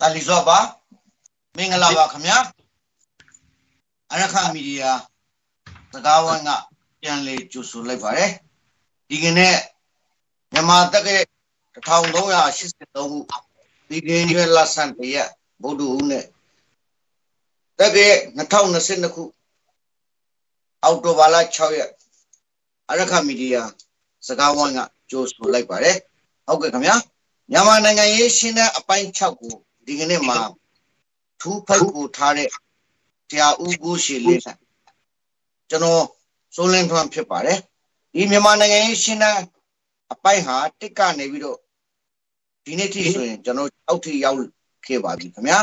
[0.00, 0.58] တာလီဇော့ပါ
[1.56, 2.38] မင်္ဂလာပါခင်ဗျာ
[4.12, 4.92] အရခမီဒီယာ
[5.92, 6.50] စကားဝိုင်းက
[7.00, 8.30] ပြန်လေကြိုဆိုလိုက်ပါတယ်
[9.08, 9.56] ဒီကနေ့
[10.52, 11.08] မြန်မာတက်က
[11.74, 13.18] 1383ခု
[13.88, 15.16] ဒီကနေ့လဆန်တရ
[15.62, 16.24] ဗုဒ္ဓဟူးနဲ့
[17.78, 17.98] တက်က
[18.38, 19.22] 2022ခု
[20.84, 21.90] အောက်တိုဘာလ6ရက်
[22.92, 23.62] အရခမီဒီယာ
[24.26, 25.96] စကားဝိုင်းကကြိုဆိုလိုက်ပါတယ်
[26.46, 26.96] ဟုတ်ကဲ့ခင်ဗျာ
[27.50, 29.54] မြန်မာနိုင်ငံရေးရှင်းတဲ့အပိုင်း6ကို
[29.86, 30.38] ဒီကနေ့မှာ
[31.40, 32.48] ထူးဖိုက်ကိုထားတဲ့
[33.30, 34.40] တရားဦးကိုရှည်လေး
[35.70, 36.04] ကျွန်တော်
[36.54, 37.58] စိုးလင်းထွန်းဖြစ်ပါတယ်
[38.14, 39.38] ဒီမြန်မာနိုင်ငံရေးရှင်းတဲ့
[40.12, 41.58] အပိုင်းဟာတစ်ကနေပြီးတော့
[42.64, 44.38] ဒီနေ့ထိဆိုရင်ကျွန်တော်အောက်ထိရောက်
[44.86, 45.58] ခဲ့ပါပြီခင်ဗျာ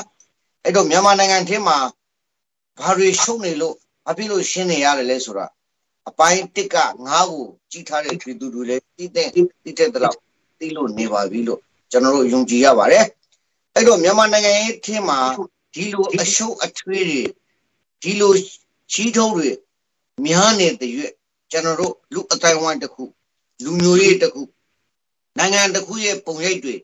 [0.63, 1.77] အဲ့တော့မြန်မာနိုင်ငံထဲမှာ
[2.79, 3.75] ဘာတွေရှုံနေလို့
[4.05, 5.45] ဘာဖြစ်လို့ရှင်းနေရတယ်လဲဆိုတာ
[6.09, 6.75] အပိုင်းတစ်က
[7.07, 9.27] ငါးကိုကြည်ထားတဲ့သူတွေလည်းသိတဲ့
[9.63, 10.15] သိတဲ့တော့
[10.59, 11.59] သိလို့နေပါပြီလို့
[11.91, 13.05] ကျွန်တော်တို့ယုံကြည်ရပါတယ်
[13.75, 15.19] အဲ့တော့မြန်မာနိုင်ငံရဲ့ထင်းမှာ
[15.73, 17.21] ဒီလိုအရှုပ်အထွေးတွေ
[18.03, 18.33] ဒီလို
[18.91, 19.49] ချီးထုံးတွေ
[20.25, 21.13] များနေတဲ့ရွက်
[21.51, 23.03] ကျွန်တော်တို့လူအတိုင်းဝိုင်းတစ်ခု
[23.63, 24.43] လူမျိုးရေးတစ်ခု
[25.37, 26.75] နိုင်ငံတစ်ခုရဲ့ပုံရိပ်တွေ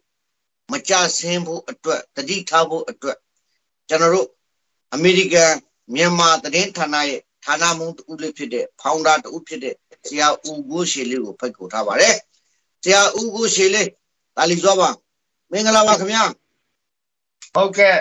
[0.72, 3.18] မကြဆင်းဖို့အတွက်တတိထားဖို့အတွက်
[3.90, 4.28] ကျွန်တော်တို့
[4.94, 5.54] အမေရိကန်
[5.96, 9.76] မြန်မာသတင်းဌာနရဲ့ ဌာနမှူးတူလေးဖြစ်တဲ့ဖောင်ဒါတူဖြစ်တဲ့
[10.08, 12.16] ဆရာဦးကိုရှေလေးကိုဖိတ်ခေါ်ထားပါတယ်
[12.84, 13.90] ဆရာဦးကိုရှေလေး
[14.36, 14.90] တာလီစောပါ
[15.52, 16.24] မင်္ဂလာပါခင်ဗျာ
[17.56, 17.98] ဟုတ်ကဲ့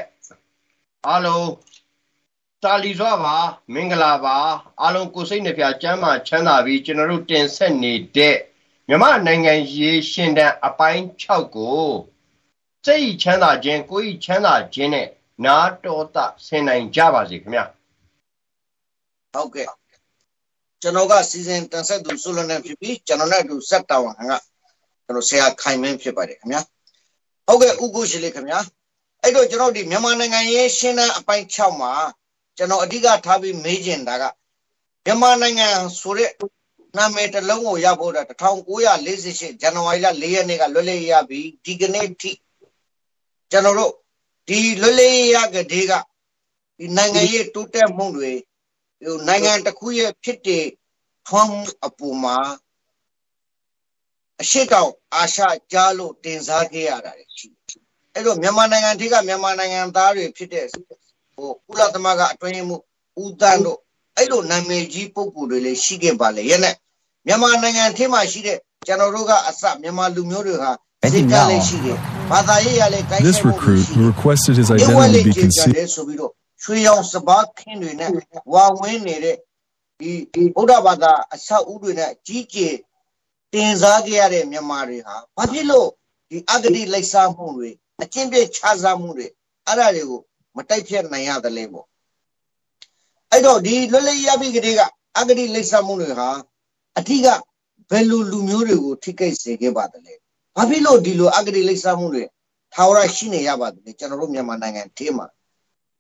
[1.06, 1.48] အားလုံး
[2.64, 3.36] တာလီစွာပါ
[3.74, 4.36] မင်္ဂလာပါ
[4.82, 8.36] အားလုံးကိုစိတ်နှပြကျမ်းမာချမ်းသာပြီးကျွန်တော်တို့တင်ဆက်နေတဲ့
[8.88, 11.86] မြမနိုင်ငံရေးရှင်တန်အပိုင်း6ကို
[12.86, 15.08] စိတ်ချမ်းသာခြင်းကိုယ်ချမ်းသာခြင်းနဲ့
[15.44, 17.60] နာတော်တာဆင်နိုင်ကြပါစေခင်ဗျ
[19.34, 19.68] ဟုတ်ကဲ့
[20.82, 24.32] ကျွန်တော်ကစီစဉ်တင်ဆက်သူဆုလနဲ့ဖြစ်ပြီးကျွန်တော်နဲ့အတူဆက်တော်ဟန်က
[25.04, 26.62] ကျွန်တော်ဆရာခိုင်မင်းဖြစ်ပါတယ်ခင်ဗျာ
[27.46, 28.60] ဟုတ်ကဲ့ဥကုရှိလေးခင်ဗျာ
[29.22, 31.92] အဲ့တော့ကျွန်တော်ဒီမြန်မာနိုင်ငံရဲ့ရှင်းတဲ့အပိုင်း6မှာ
[32.56, 34.24] ကျွန်တော်အဓိကထားပြီးမေးချင်တာက
[35.04, 35.68] မြန်မာနိုင်ငံ
[36.00, 36.30] ဆိုတဲ့
[36.96, 42.32] နာမည်တစ်လုံးကိုရဖို့တာ1948ဇန်နဝါရီလ4ရက်နေ့ကလွတ်လပ်ရပြီဒီကနေ့ထိ
[43.50, 43.92] ကျွန်တော်တို့
[44.48, 45.92] ဒီလွတ်လပ်ရကတဲ့က
[46.78, 48.53] ဒီနိုင်ငံရေးတိုးတက်မှုတွေဟို
[49.28, 50.66] နိုင်ငံတစ်ခုရဲ့ဖြစ်တည်
[51.28, 51.56] ထွန်း
[51.86, 52.38] အပူမှာ
[54.40, 55.42] အရှိတောင်အာရှ
[55.72, 57.46] ကြားလို့တင်စားခဲ့ရတာရှိ
[58.14, 62.76] အဲ့တော့မြန်မာနိုင်ငံထိကမြန်မာနိုင်ငံသားတွေဖြစ်တဲ့ဟိုကုလသမဂ္ဂအတွင်းမှု
[63.22, 63.78] ဦးတန်းတို့
[64.16, 66.74] အဲ့လိုနာမည်ကြီးပုဂ္ဂိုလ်တွေလည်းရှိခဲ့ပါလေရဲ့နဲ့
[67.26, 70.72] မြန်မာနိုင်ငံထဲမှာရှိတဲ့ကျွန်တော်တို့ကအစမြန်မာလူမျိုးတွေဟာ
[71.12, 71.98] စိတ်ကလည်းရှိတယ်
[72.30, 76.32] ဘာသာရေးရလည်းကိုင်း This recruit who requested his identity be concealed
[76.64, 78.10] ဆိုပြီးတော့ရွှေရောင်စပါးခင်းတွေနဲ့
[78.52, 79.36] ဝါဝင်းနေတဲ့
[80.00, 82.74] ဒီဗုဒ္ဓဘာသာအဆောက်အဦတွေနဲ့ကြီးကျယ်
[83.52, 85.88] တင်စားကြရတဲ့မြန်မာတွေဟာဘာဖြစ်လို့
[86.30, 87.70] ဒီအဂတိလိုက်စားမှုတွေ
[88.02, 89.26] အချင်းပြခြားစားမှုတွေ
[89.66, 90.20] အဲ့ဒါတွေကို
[90.56, 91.86] မတိုက်ဖြတ်နိုင်ရတယ်လေပေါ့
[93.30, 94.80] အဲ့တော့ဒီလွတ်လပ်ရပြီကလေးက
[95.18, 96.28] အဂတိလိပ်စာမှုတွေဟာ
[96.98, 97.28] အထီးက
[97.90, 100.14] ဘယ်လိုလူမျိုးတွေကိုထိခိုက်စေခဲ့ပါတယ်လဲ
[100.56, 102.24] ဘာဖြစ်လို့ဒီလိုအဂတိလိပ်စာမှုတွေ
[102.74, 105.26] ထာဝရရှိနေရပါတယ်လဲကျွန်တော်တို့မြန်မာနိုင်ငံထဲမှာ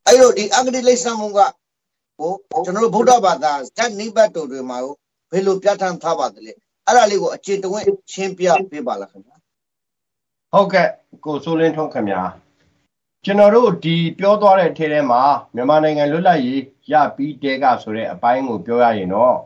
[0.06, 1.38] အဲ့တော့ဒီအဂတိလိပ်စာမှုက
[2.18, 2.32] ဟို
[2.64, 4.78] ကျွန်တော်တို့ဗုဒ္ဓဘာသာဇတ်နိဗ္ဗတ်တော်တွေမှာ
[5.30, 6.52] ဘယ်လိုပြဋ္ဌာန်းထားပါတယ်လဲ
[6.86, 9.36] အဲ့ဒါလေးကိုအခြေတဝင့်ရှင်းပြပေးပါလားခင်ဗျာ
[10.52, 10.88] ဟုတ်ကဲ့
[11.24, 12.22] ကိုစိုးလင်းထွန်းခင်ဗျာ
[13.24, 15.22] ကျွန်တော်တို့ဒီပြောသွားတဲ့အထဲထဲမှာ
[15.54, 16.62] မြန်မာနိုင်ငံလွတ်လပ်ရေး
[16.92, 19.36] ရပြီးတဲကဆိုတဲ့အပိုင်းကိုပြောရရင်တော့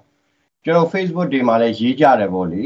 [0.65, 2.63] ကျွန်တော် Facebook တွေမှာလည်းရေးကြတယ်ပေါ့လေ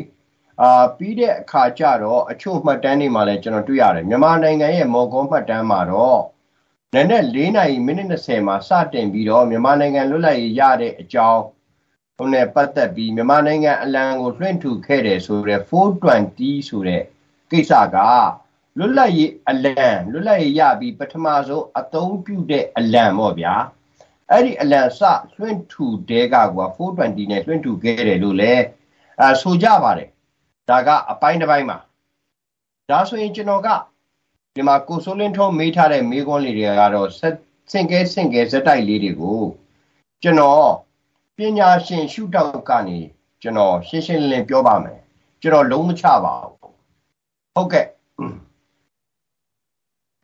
[0.60, 6.20] အာပြီးတဲ့အခါကျတော့အချို့မှတ်တမ်းတွေမှာလည်းကျွန်တော်တွေ့ရတယ်မြန်မာနိုင်ငံရဲ့မော်ကောမှတ်တမ်းမှာတော့
[6.94, 11.42] နက်နဲ့၄နာရီမိနစ်20မှာစတင်ပြီးတော့မြန်မာနိုင်ငံလွတ်လပ်ရေးရတဲ့အကြောင်း
[12.16, 17.02] ဟိုနဲ့ပတ်သက်ပြီးမြန်မာနိုင်ငံအလံကိုလွှင့်ထူခဲ့တယ်ဆိုတဲ့420ဆိုတဲ့
[17.50, 17.96] ကိစ္စက
[18.78, 23.54] လွတ်လပ်ရေးအလံလွတ်လပ်ရေးရပြီးပထမဆုံးအသုံးပြုတဲ့အလံပေါ့ဗျာ
[24.30, 25.00] အဲ့ဒီအလံစ
[25.36, 28.64] လွှင့်ထူတဲကကွာ420နဲ့လွှင့်ထူခဲ့တယ်လို့လည်း
[29.20, 30.08] အဲဆိုကြပါတယ်
[30.68, 31.78] ဒါကအပိုင်းတစ်ပိုင်းမှာ
[32.90, 33.68] ဒါဆိုရင်ကျွန်တော်က
[34.54, 37.10] ဒီမှာကိုစိုးလင်းထုံးမေးထားတဲ့မေးခွန်းလေးတွေကတော့
[37.72, 39.42] စင်ကဲစင်ကဲဇက်တိုက်လေးတွေကို
[40.22, 40.68] ကျွန်တော်
[41.36, 42.98] ပညာရှင်ရှုထောင့်ကနေ
[43.42, 45.00] ကျွန်တော်ရှင်းရှင်းလင်းလင်းပြောပါမယ်
[45.42, 46.58] ကျွန်တော်လုံးမချပါဘူး
[47.54, 47.86] ဟုတ်ကဲ့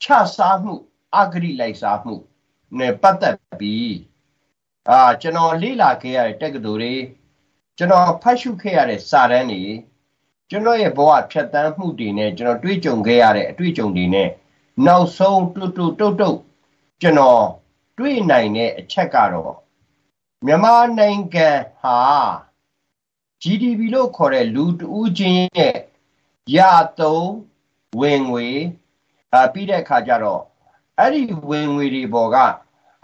[0.02, 0.74] ချစားမှု
[1.16, 2.14] အဂရိလိုက်စားမှု
[2.78, 3.96] နဲ့ပတ်သက်ပြီး
[4.90, 6.94] အာကျွန်တော်လေ့လာခဲ့ရတဲ့တက္ကသိုလ်တွေ
[7.78, 9.64] ကျွန်တော်ဖတ်ရှုခဲ့ရတဲ့စာတမ်းတွေ
[10.50, 14.28] ကျွန်တော်ရဲ့ဘဝဖြတ်တန်းမှုတွေနဲ့ကျွန်တော်တွေးကြုံခဲ့ရတဲ့အတွေ့အကြုံတွေနဲ့
[14.86, 16.38] နောက်ဆုံးတူတူတုတ်တုတ်
[17.00, 17.44] ကျွန်တော်
[17.98, 19.54] တွေးနိုင်တဲ့အချက်ကတော့
[20.46, 21.48] မြန်မာနိုင်ငံ
[21.80, 21.98] ဟာ
[23.42, 25.76] GDP လို့ခေါ်တဲ့လူတဦးချင်းရဲ့
[26.56, 26.58] ရ
[26.98, 27.30] သုံး
[28.00, 28.48] ဝင်ငွေ
[29.32, 30.42] အာပြီးတဲ့အခါကျတော့
[30.98, 32.36] အဲ့ဒီဝင်ငွေတွေပေါ်က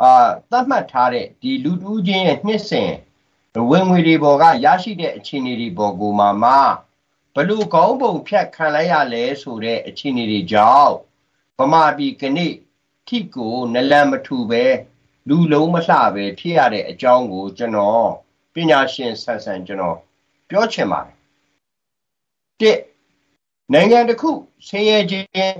[0.02, 0.12] အာ
[0.50, 2.92] သတ်မှတ်ထားတဲ့ဒီလူတဦးချင်းရဲ့နှစ်စဉ်
[3.70, 6.52] ဝင်ငွေတွေပေါ်ကရရှိတဲ့အခြေအနေတွေပေါ်ကိုမှမှ
[7.34, 10.94] ဘလို့ကောင်းပုံဖြတ်ခံလိုက်ရလဲဆိုတဲ့အခြေအနေတွေကြောင့်
[11.58, 12.52] ဗမာပြည်ကနေ့
[13.08, 14.64] ထိကိုနလန်မထူပဲ
[15.28, 18.08] လူလုံးမလှပဲဖြစ်ရတဲ့အကြောင်းကိုကျွန်တော်
[18.54, 19.96] ပညာရှင်ဆန်ဆန်ကျွန်တော်
[20.48, 21.14] ပြောချင်ပါတယ်
[22.60, 22.78] တစ်
[23.72, 24.30] နိုင်ငံတစ်ခု
[24.68, 25.56] ဆင်းရဲခြင်း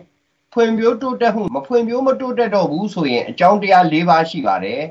[0.53, 4.83] ဖွံ့ဖြိုးတိုးတက်မှုမဖွံ့ဖြိုးမတိုးတက်တော့ဘူးဆိုရင်အကြောင်းတရား၄ပါးရှိပါတယ်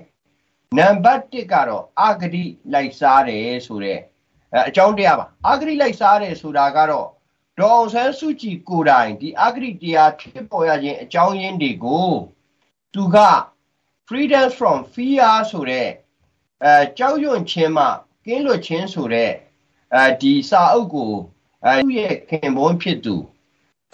[0.77, 2.44] နံပါတ်1ကတော့အာဂတိ
[2.74, 4.00] လိုက်စားတယ်ဆိုတဲ့
[4.67, 7.07] အကြောင်းတရားပါအာဂတိလိုက်စားတယ်ဆိုတာကတော့
[7.59, 12.11] ဒေါအောင်ဆန်းစုကြည်ကိုယ်တိုင်ဒီအာဂတိတရားဖြစ်ပေါ်ရခြင်းအကြောင်းရင်းတွေကို
[12.94, 13.17] သူက
[14.07, 15.89] freedom from fear ဆိုတဲ့
[16.63, 17.85] အဲကြောက်ရွံ့ခြင်းမှ
[18.25, 19.31] ကင်းလွတ်ခြင်းဆိုတဲ့
[19.94, 21.13] အဲဒီစာအုပ်ကို
[21.65, 23.15] အဲသူ့ရဲ့ခင်ပွန်းဖြစ်သူ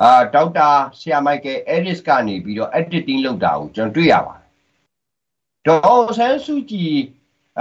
[0.01, 0.69] အာဒေါက်တာ
[0.99, 4.47] ဆရာမိုက်ကယ်အဲရစ်ကနေပြီးတော့ editing လုပ်တာကိုကျွန်တော်တွေ့ရပါတယ်
[5.67, 6.95] ဒေါ်ဆန်းစုကြည်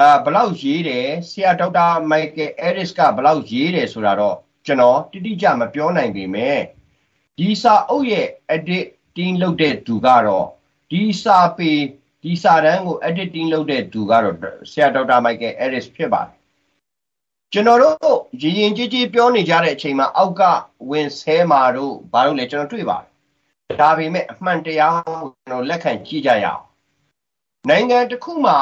[0.01, 4.37] အာဘလောက်ရေးတယ်ဆရာဒေါက်တာမိုက်ကယ်အဲရစ်ကဘလောက်ရေးတယ်ဆိုတာတော့
[4.67, 6.61] ကျွန်တော်တိတိကျမပြောနိုင်ပေမဲ့
[7.39, 10.47] ဒီစာအုပ်ရဲ့ editing လုပ်တဲ့သူကတော့
[10.91, 11.73] ဒီစာပေ
[12.23, 14.37] ဒီစာတန်းကို editing လုပ်တဲ့သူကတော့
[14.71, 16.37] ဆရာဒေါက်တာမိုက်ကယ်အဲရစ်ဖြစ်ပါတယ်
[17.53, 20.43] ကျွန်တော်တို့ရင်ရင်ကြီးကြီးပြောနေကြတဲ့အချိန်မှာအောက်က
[20.91, 26.63] ဝင်ဆဲမာတို့ဘာလို့လဲကျွန်တော်တွေ့ပါတယ်ဒါပေမဲ့အမှန်တရားကိုကျွန်တော်လက်ခံကြည့်ကြရအောင်
[27.69, 28.59] နိုင်ငံတစ်ခုမှာ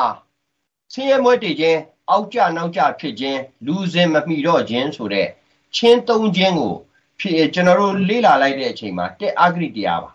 [0.92, 1.80] ဆင်းရဲမွဲတေခြင်း
[2.10, 5.28] အောက်ကျနောက်ကျဖြစ်ခြင်းလူစင်မမိတော့ခြင်းဆိုတဲ့
[5.76, 6.74] ချင်းသုံးခြင်းကို
[7.20, 10.10] ဖြစ်ကျွန်တော်တို့လေ့လာလိုက်တဲ့အချိန်မှာတက်အာဂရိတရားပါ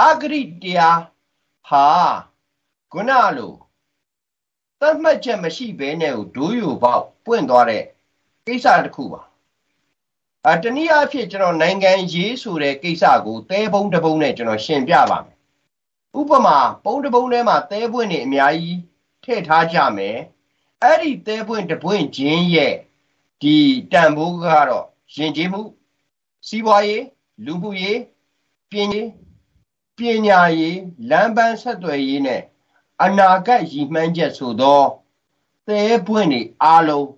[0.00, 0.98] အာဂရိတရား
[1.68, 1.86] ဟာ
[2.92, 3.52] ခုနလို
[4.80, 7.84] သတ်မှတ်ချက်မရှိဘဲနဲ့ဒိုးယူပေါက်ပွင့်သွားတဲ့
[8.46, 9.20] ကိစ္စတစ်ခုပါ
[10.46, 15.36] အတနည်းအားဖြင့်ကျွန်တော်နိုင်ငံရေးဆိုတဲ့ကိစ္စကိုသဲပုံးတပုံးနဲ့ကျွန်တော်ရှင်းပြပါမယ်
[16.18, 18.78] ဥပမာပုံးတပုံးထဲမှာသဲပွင့်နေအများကြီး
[19.28, 20.18] ထည့်ထားကြမယ်
[20.82, 22.74] အဲ့ဒီသဲပွင့်တပွင့်ချင်းရဲ့
[23.42, 23.56] ဒီ
[23.92, 25.62] တန်ဖိုးကတော့ယဉ်ကျေးမှု
[26.46, 27.04] စီးပွားရေး
[27.44, 28.00] လူမှုရေး
[28.70, 29.02] ပညာ
[29.98, 30.78] ပညာရေး
[31.10, 32.42] လမ်းပန်းဆက်သွယ်ရေးနဲ့
[33.02, 34.82] အနာဂတ်ရည်မှန်းချက်ဆိုသော
[35.66, 37.08] သဲပွင့်တွေအားလုံး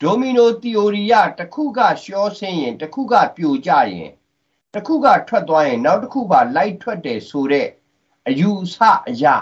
[0.00, 4.12] ဒိုမီနိုသီအိုရီယတစ်ခုကရှောဆင်းရင်တစ်ခုကပြိုကျရင်
[4.74, 7.68] တစ်ခုကထွက်သွားရင် နောက်တစ်ခုပါလိုက်ထွက်တယ်ဆိုတဲ့
[8.28, 8.76] အယူအဆ
[9.08, 9.36] အရာ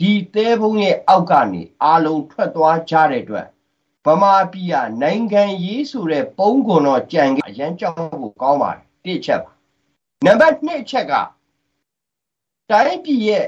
[0.00, 3.46] ဒီသဲပုံးရဲ့အောက်ကနေအားလုံးထွက်သွားကြတဲ့အတွက်
[4.04, 9.52] ဗမာပြည်ကနိုင်ငံရေးဆိုတဲ့ပုံးကွန်တော့ကြံအရန်ကြောက်ဖို့ကောင်းပါတယ်တစ်ချက်ပါ
[10.26, 11.12] နံပါတ်2ချက်က
[12.70, 13.46] တိုင်းပြည်ရဲ့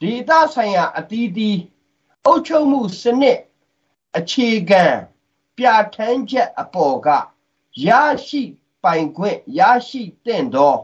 [0.00, 1.58] ဒေသဆိုင်ရာအသီးသီး
[2.24, 3.38] အုပ်ချုပ်မှုစနစ်
[4.16, 4.84] အခြေခံ
[5.56, 7.08] ပြဋ္ဌာန်းချက်အပေါ်က
[7.86, 7.88] ရ
[8.26, 8.42] ရှိ
[8.82, 10.74] ပိုင်ခွင့်ရရှိတဲ့သော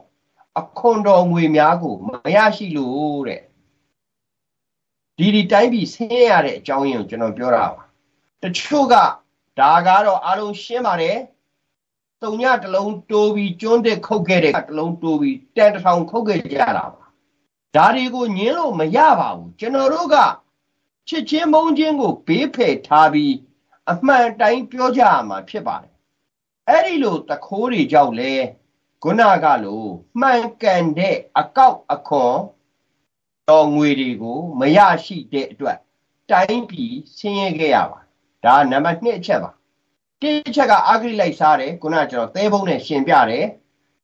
[0.61, 3.42] အခွန်တော်ငွေများကိုမရရှိလို့တဲ့
[5.19, 7.83] ဒီဒီတိုင်းပြည်ဆင်းရတဲ့အကြောင်းရင်းကိုကျွန်တော်ပြောတာပါ
[8.42, 8.95] တချို့က
[9.59, 11.19] ဒါကတော့အားလုံးရှင်းပါတယ်
[12.23, 17.02] တုံညတလုံးတိုးပြီးကျွန်းတဲ့ခုတ်ခဲ့တဲ့တလုံးတိုးပြီးတန်တထောင်ခုတ်ခဲ့ကြတာပါ
[17.76, 20.16] ဒါတွေကိုညင်းလို့မရပါဘူးကျွန်တော်တို့က
[21.09, 23.35] ချစ်ချင်းမုန်းချင်းကိုဘေးဖယ်ထားပြီး
[23.90, 25.92] အမှန်တိုင်းပြောကြရမှာဖြစ်ပါတယ်
[26.69, 28.33] အဲ့ဒီလိုတခိုးတွေကြောင့်လဲ
[29.02, 29.85] ခုနကလို
[30.21, 32.37] မှန်ကန်တဲ့အကောက်အခွန်
[33.52, 35.78] တော်ငွေတွေကိုမရရှိတဲ့အတွက်
[36.30, 38.00] တိုင်းပြည်ဆင်းရဲခဲ့ရပါ
[38.44, 39.50] ဒါနံပါတ်2အချက်ပါ
[40.23, 43.47] တစ်ချက်ကအာဂရိလိုက်စားတယ်ခုနကကျွန်တော်သဲဘုံနဲ့ရှင်ပြတယ်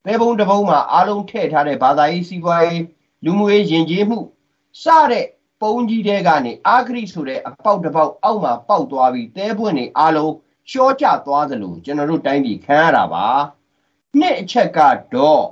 [0.05, 2.83] သဲဘုံတစ်ဘုံမှာအားလုံးထည့်ထားတဲ့ဘာသာရေးစီးပွားရေး
[3.25, 4.19] လူမှုရေးယဉ်ကျေးမှု
[4.83, 5.25] စတဲ့
[5.61, 10.33] ပုံကြီးတဲကနေအာဂရိဆိုတဲ့အပေါက်တစ်ပေါက်အောက်မှာပေါက်သွားပြီးတဲပွင့်နေအားလုံး
[10.71, 13.27] ရှော့ကျသွားသလိုကျွန်တော်တို့တိုင်းပြည်ခံရတာပါ
[14.19, 14.79] နှစ်အချက်က
[15.13, 15.43] တော့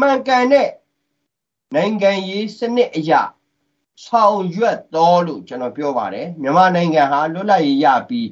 [0.00, 0.68] မှန်ကန်တဲ့
[1.74, 3.22] နိုင်ငံရေးစနစ်အရာ
[4.04, 8.28] ဆောင်ရွက်တော်လို့ကျွန်တော်ပြောပါတယ်မြန်မာနိုင်ငံဟာလွတ်လပ်ရေးရပြီး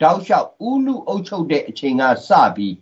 [0.00, 2.74] တောက်လျှောက်ဥလူအုပ်ချုပ်တဲ့အချိန်ကစပြီး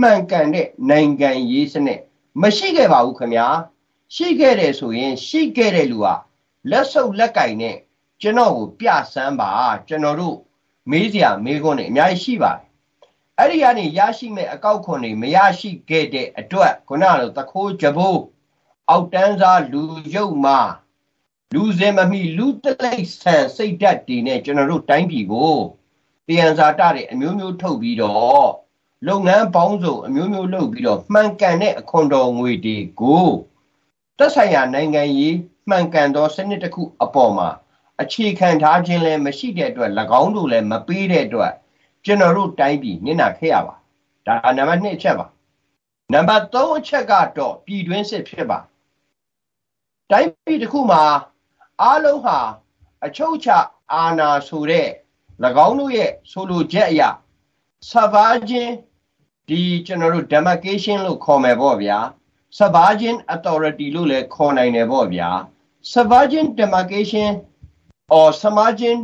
[0.00, 2.00] မှန်ကန်တဲ့နိုင်ငံရေးစနစ်
[2.42, 3.46] မရှိခဲ့ပါဘူးခင်ဗျာ
[4.14, 6.06] ရှိခဲ့တယ်ဆိုရင် ရှိခဲ့တဲ့လူက
[6.70, 7.76] လက်ဆုပ်လက်ကင်နဲ့
[8.20, 9.50] ကျွန်တော်ကိုပြဆန်းပါ
[9.88, 10.36] ကျွန်တော်တို့
[10.90, 12.66] မေးစရာမေးခွန်းတွေအများကြီးရှိပါတယ်
[13.38, 18.20] အဲ့ဒီကနေရရှိမဲ့အကောက်ခွန်တွေမရရှိခဲ့တဲ့အတွက်ခုနလိုတခိုးကြဘိုး
[18.90, 19.82] အောက်တန်းစားလူ
[20.14, 20.60] ရုပ်မှာ
[21.54, 25.54] လူစင်မမီလူတလိษံစိတ်ဓာတ်တွေနဲ့ကျွန်တော်တို့တိုင်းပြည်ကို
[26.28, 28.48] တယံဇာတတွေအမျိုးမျိုးထုတ်ပြီးတော့
[29.08, 33.28] လုပ်ငန်းပေါင်းစုံအမျိုးမျိုးလုပ်ပြီးတော့မှန်ကန်တဲ့အခွန်တော်ငွေတွေကို
[34.18, 35.36] သက်ဆိုင်ရာနိုင်ငံရေး
[35.68, 37.48] မှန်ကန်သောစနစ်တစ်ခုအပေါ်မှာ
[38.02, 41.52] အခြေခံထားခြင်းလည်းမရှိတဲ့အတွက်၎င်းတို့လည်းမပေးတဲ့အတွက်
[42.04, 43.74] ကျွန်တော်တို့တိုင်းပြည်နစ်နာခဲ့ရပါ
[44.26, 45.26] ဒါနံပါတ်2အချက်ပါ
[46.12, 48.58] နံပါတ်3အချက်ကတော့ပြည်တွင်းစစ်ဖြစ်ပါ
[50.10, 51.02] တိုင်းပြည်တစ်ခုမှာ
[51.82, 52.38] အားလုံးဟာ
[53.06, 53.48] အချုပ်ချ
[53.92, 54.88] အာဏာဆိုတဲ့၎
[55.66, 57.02] င်းတို့ရဲ့ဆိုလိုချက်အရ
[57.90, 58.74] ဆဘာချင်း
[59.48, 61.98] ဒီကျွန်တော်တို့ demarcation လို့ခေါ်မယ်ပေါ့ဗျာ
[62.58, 65.30] Sovereign authority လို့လည်းခေါ်နိုင်တယ်ပေါ့ဗျာ
[65.92, 67.30] Sovereign demarcation
[68.16, 69.00] or Sovereign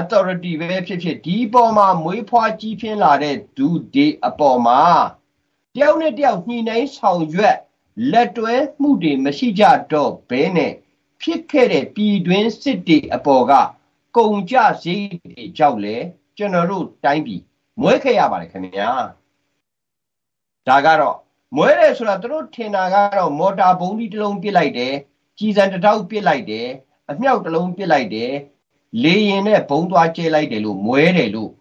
[0.00, 4.82] authority ပဲဖြစ်ဖြစ်ဒီပေါ်မှာမွေးဖွားကြီးပြင်းလာတဲ့ဒူဒီအပေါ်မှာ
[5.74, 7.56] တယောက်နဲ့တယောက်ညှိနှိုင်းဆောင်ရွက်
[8.12, 10.72] လက်တွဲမှုတွေမရှိကြတော့ဘဲနဲ့
[11.20, 13.52] ဖြစ်ခဲ့တဲ့ပြည်တွင်းစစ်တွေအပေါ်က
[14.16, 15.96] ကုံကြစည်းတွေကြောက်လေ
[16.36, 17.42] ကျွန်တော်တို့တိုင်းပြည်
[17.80, 18.90] မွဲခဲ့ရပါတယ်ခင်ဗျာ
[20.68, 21.16] ဒါကတော့
[21.56, 24.94] မွဲတယ်ဆိုတာသူတို့ထင်တာကတော့မော်တာဘုံဒီတစ်လုံးပစ်လိုက်တယ်
[25.38, 26.68] ကြီးစံတစ်ထောက်ပစ်လိုက်တယ်
[27.10, 28.32] အမြောက်တစ်လုံးပစ်လိုက်တယ်
[29.02, 31.52] လေရင်နဲ့ဘုံသွားကျဲလိုက်တယ်လို့မွဲတယ်လို့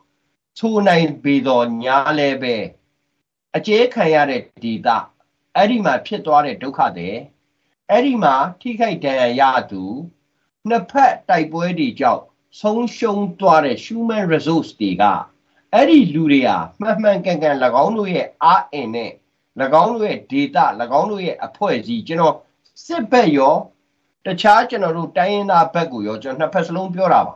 [0.59, 2.55] ဆိုနိုင်ပေတော်ညာလဲပဲ
[3.55, 4.97] အကျဲခံရတဲ့ဒေတာ
[5.57, 7.15] အဲ့ဒီမှာဖြစ်သွားတဲ့ဒုက္ခတဲ့
[7.91, 9.83] အဲ့ဒီမှာထိခိုက်ဒဏ်ရာရသူ
[10.69, 12.23] နှစ်ဖက်တိုက်ပွဲတွေကြောင့်
[12.61, 15.03] ဆုံးရှုံးသွားတဲ့ human resource တွေက
[15.73, 19.11] အဲ့ဒီလူတွေဟာမှန်မှန်ကန်ကန်၎င်းတို့ရဲ့အားအင်နဲ့၎
[19.81, 20.65] င်းတို့ရဲ့ data
[20.99, 22.35] ၎င်းတို့ရဲ့အဖွဲ့အစည်းကျွန်တော်
[22.85, 23.55] စစ်ဘက်ရော
[24.25, 27.35] တခြားကျွန်တော်တို့တိုင်းရင်းသားဘက်ကိုရောကျွန်တော်နှစ်ဖက်စလုံးပြောတာပါ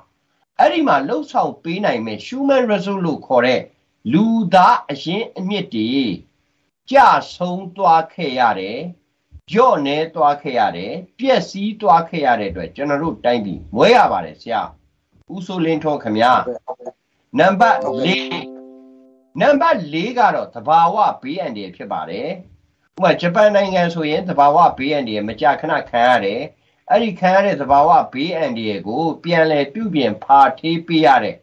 [0.59, 3.61] အဲ့ဒီမှာလှုပ်ဆောင်ပေးနိုင်မဲ့ human resource လို့ခေါ်တဲ့
[4.13, 5.89] လူသားအရင်အမြင့်တွေ
[6.91, 6.97] ကြ
[7.35, 8.79] ဆုံးသွားခဲ့ရတယ်
[9.51, 14.61] ကြော့နေသွားခဲ့ရတယ်ပြက်စီးသွားခဲ့ရတဲ့အတွက်ကျွန်တော်တို့တိုင်းပြည်မွဲရပါတယ်ဆရာ
[15.33, 16.31] ဦးစိုးလင်းထွန်းခမညာ
[17.39, 18.07] နံပါတ်၄
[19.41, 22.29] နံပါတ်၄ကတော့သဘာဝဘေးအန္တရာယ်ဖြစ်ပါတယ်
[22.95, 26.41] ဥပမာဂျပန်နိုင်ငံဆိုရင်သဘာဝဘေးအန္တရာယ်မကြာခဏခံရတယ်
[26.89, 31.35] အဲ့ဒီခံရတဲ့သဘာဝဘေးအန္တရာယ်ကို ပြန်လည်ပြုပြင်ဖာထေးပေးရတဲ့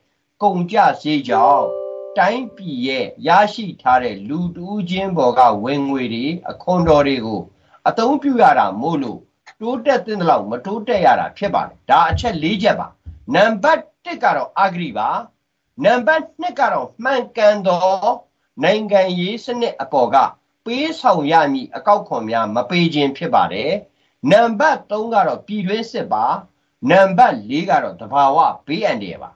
[0.42, 1.85] ကုန်ကြစေးကြောင့်
[2.18, 7.40] တိုင်းပြည်ရဲ့ရရှိထားတဲ့လူတူးချင်းဘော်ကဝင်ငွေတွေအခွန်တော်တွေကို
[7.88, 9.20] အသုံးပြုရတာမို့လို့
[9.60, 12.88] တိုးတက်တဲ့လောက်မတိုးတက်ရတာဖြစ်ပါတယ်ဒါအချက်၄ချက်ပါ
[13.34, 15.08] နံပါတ်1ကတော့အာဂရိပါ
[15.84, 18.08] နံပါတ်2ကတော့မှန်ကန်သော
[18.62, 20.16] နိုင်ငံရေးစနစ်အပေါ်က
[20.64, 23.72] ပေးဆောင်ရမည်အကောက်ခွန်များမပေးခြင်းဖြစ်ပါတယ်
[24.32, 26.24] နံပါတ်3ကတော့ပြည်တွင်းစစ်ပါ
[26.90, 29.30] နံပါတ်4ကတော့တဘာဝဘေးအန္တရာယ်ပါ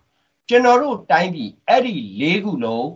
[0.53, 2.89] ကျွန်တော်တို့တိုင်းပြည်အဲ့ဒီ၄ခုလုံး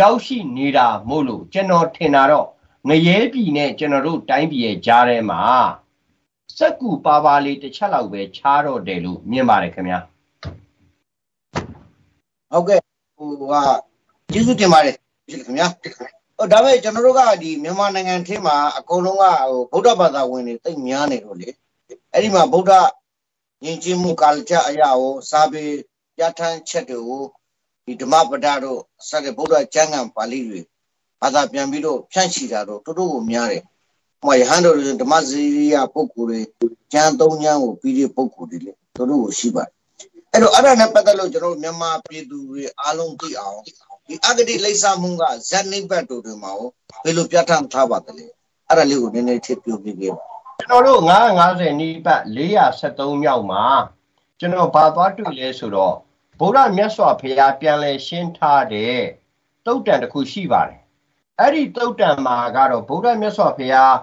[0.00, 2.48] ရောက်ရှိနေတာမို့လို့ကျွန်တော်ထင်တာတော့
[2.88, 5.42] ငရဲပြည်နဲ့ကျွန်တော်တို့တိုင်းပြည်ရဲ့ကြားထဲမှာ
[6.56, 9.98] စက်ကူပါပါလေးတစ်ချက်လောက်ပဲခြားတော့တယ်လို့မြင်ပါတယ်ခင်ဗျာ
[12.52, 12.80] ဟုတ်ကဲ့
[13.16, 13.54] ဟိုက
[14.32, 14.98] ကျေးဇူးတင်ပါတယ်ခ
[15.48, 15.68] င်ဗျာ
[16.36, 21.48] ဟိုဒါပေမဲ့ကျွန်တော်တို့ကဒီမြန်မာနိုင်ငံထဲမှာအကုန်လုံးကဟိုဗုဒ္ဓဘာသာဝင်တွေတိတ်များနေလို့လေ
[22.12, 22.72] အဲ့ဒီမှာဗုဒ္ဓ
[23.64, 25.64] ယဉ်ကျေးမှုကာလကြအရာကိုစာပေ
[26.18, 27.24] ပြဋ္ဌာန်းချက်တွေကို
[27.86, 30.60] ဒီဓမ္မပဒတို့စတဲ့ဗုဒ္ဓကျမ်းဂန်ပါဠိတွေ
[31.20, 33.62] ဘာသာပြန်ပြီးတော့ဖြန့်ချီတာတော့တော်တော်ကိုများတယ်။
[34.22, 36.40] ဟိုရဟန်းတော်တွေဓမ္မစရိယပုဂ္ဂိုလ်တွေ
[36.92, 39.74] ကျမ်းသုံးကျမ်းကိုပြီးတဲ့ပုဂ္ဂိုလ်တွေလေတော်တော်ကိုရှိပါတယ်။
[40.32, 46.52] အဲ့တော့အဲ့ဒါနဲ့ပတ်သက်လို့ကျွန်တော်တို့မြန်မာပြည်သူတွေအားလုံးသိအောင်ဒီအဂတိလိပ်စာမှုကဇက်နိဘတ်တို့တွေမှာ
[47.04, 48.26] ဘယ်လိုပြဋ္ဌာန်းထားပါသလဲ။
[48.68, 50.24] အဲ့ဒါလေးကိုနည်းနည်းထည့်ပြောပြခဲ့ပါ
[50.58, 51.00] ကျွန်တော်တို့
[51.40, 53.64] 950နိဘတ်473မြောက်မှာ
[54.38, 55.96] ကျွန်တော်ဘာသွားတွေ့လဲဆိုတော့
[56.40, 58.98] ဗုဒ္ဓမြတ်စွာဘုရားပြန်လဲရှင်းထားတဲ့
[59.66, 60.80] တုတ်တန်တစ်ခုရှိပါတယ်
[61.38, 63.94] အဲ့ဒီတုတ်တန်မှာကတော့ဗုဒ္ဓမြတ်စွာဘုရား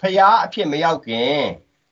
[0.00, 1.38] ဖျားအဖြစ်မရောက်ခင်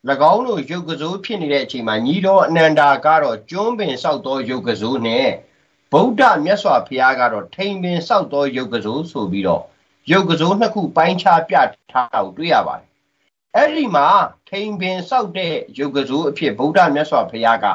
[0.32, 5.28] ၎င်းတို့ယုတ်ကစိုးဖြစ်နေတဲ့အချိန်မှာညီတော်အနန္ဒာကတော့ကျွန်းပင်ဆောက်သောယုတ်ကစိုးနဲ့
[5.92, 9.62] ဗုဒ္ဓမြတ်စွာဘုရားကတော့ထိန်ပင်ဆောက်သောယုတ်ကစိုးဆိုပြီးတော့
[10.10, 11.56] ယုတ်ကစိုးနှစ်ခုပိုင်းခြားပြ
[11.92, 12.88] ထားတာကိုတွေ့ရပါတယ်
[13.56, 14.08] အဲ့ဒီမှာ
[14.48, 17.66] ထိန်ပင်ဆောက်တဲ့ယုတ်ကစိုးအဖြစ်ဗုဒ္ဓမြတ်စွာဘုရားက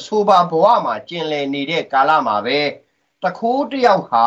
[0.00, 2.60] အဆိုပါဘဝမှာကျင်လည်နေတဲ့ကာလမှာပဲ
[3.22, 4.26] တခိုးတယောက်ဟာ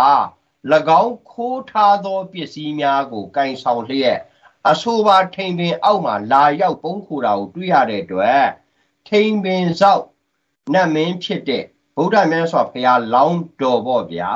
[1.01, 4.19] ၎င်းခိုးထားသောပစ္စည်းများကိုကင်ဆောင်လျက်
[4.69, 8.45] အဆိုပါထိန်ပင်အောက်မှာလာရောက်ပုံခိုတာကိုတွေ့ရတဲ့အတွက်
[9.07, 10.03] ထိန်ပင်ဆောက်
[10.73, 11.63] နတ်မင်းဖြစ်တဲ့
[11.95, 14.29] ဗုဒ္ဓမြတ်စွာဘုရားလောင်းတော်ပေါ့ဗျာ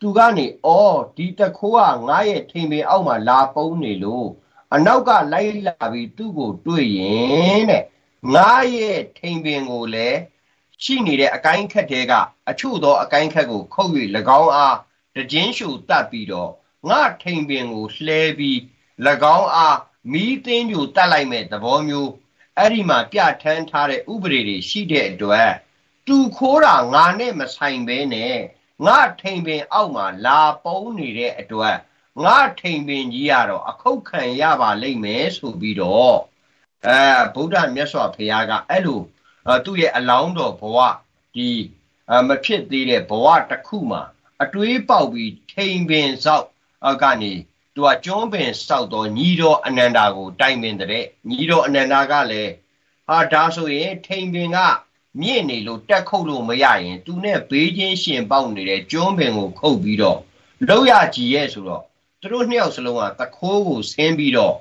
[0.00, 4.28] သူကနေအော်ဒီတခိုးကငါရဲ့ထိန်ပင်အောက်မှာလာပုံနေလို့
[4.74, 7.84] အနောက်ကလိုက်လာပြီးသူ့ကိုတွေ့ရင်တဲ့
[8.34, 10.18] ငါရဲ့ထိန်ပင်ကိုလည်း
[10.84, 12.12] ရှိနေတဲ့အကိုင်းခက်တဲက
[12.50, 13.90] အချို့သောအကိုင်းခက်ကိုခုတ်၍၎
[14.40, 14.76] င်းအား
[15.16, 16.50] တခြင်းရှူတတ်ပြီးတော့
[16.88, 18.58] ငါထိန်ပင်ကိုလှဲပြီး၎
[19.38, 19.78] င်းအား
[20.12, 22.10] မီးသင်းပြူတတ်လိုက်မဲ့သဘောမျိုး
[22.58, 25.52] အဲ့ဒီမှာပြဋ္ဌာန်းထားတဲ့ဥပဒေတွေရှိတဲ့အတွက်
[26.06, 28.36] တူခိုးတာငါနဲ့မဆိုင်ဘဲနဲ့
[28.86, 31.76] ငါထိန်ပင်အောက်မှာလာပုံးနေတဲ့အတွက်
[32.24, 36.16] ငါထိန်ပင်ကြီးကတော့အခုတ်ခံရပါလိမ့်မယ်ဆိုပြီးတော့
[36.86, 37.00] အဲ
[37.34, 39.00] ဗုဒ္ဓမြတ်စွာဘုရားကအဲ့လို
[39.64, 40.78] သူ့ရဲ့အလောင်းတော်ဘဝ
[41.34, 41.48] ဒီ
[42.28, 44.02] မဖြစ်သေးတဲ့ဘဝတစ်ခုမှာ
[44.42, 46.46] အတွေးပေါက်ပြီးထိန်ပင်ဆောက်
[47.02, 47.32] ကနေ
[47.74, 52.52] သူကကျွန်းပင်စောက်တော့ညီတော်အနန္ဒာကိုတိုင်ပင်တဲ့ညီတော်အနန္ဒာကလည်း
[53.08, 54.58] ဟာဒါဆိုရင်ထိန်ပင်က
[55.20, 60.18] မြင့်နေလို့တက်ခုတ်လို့မရရင် သူနဲ့ဘေးချင်းရှင်ပေါက်နေတဲ့ကျွန်းပင်ကိုခုတ်ပြီးတော့
[60.68, 61.82] လောက်ရကြည်ရဲ့ဆိုတော့
[62.20, 64.54] သူတို့နှစ်ယောက်စလုံးကတခိုးကိုဆင်းပြီးတော့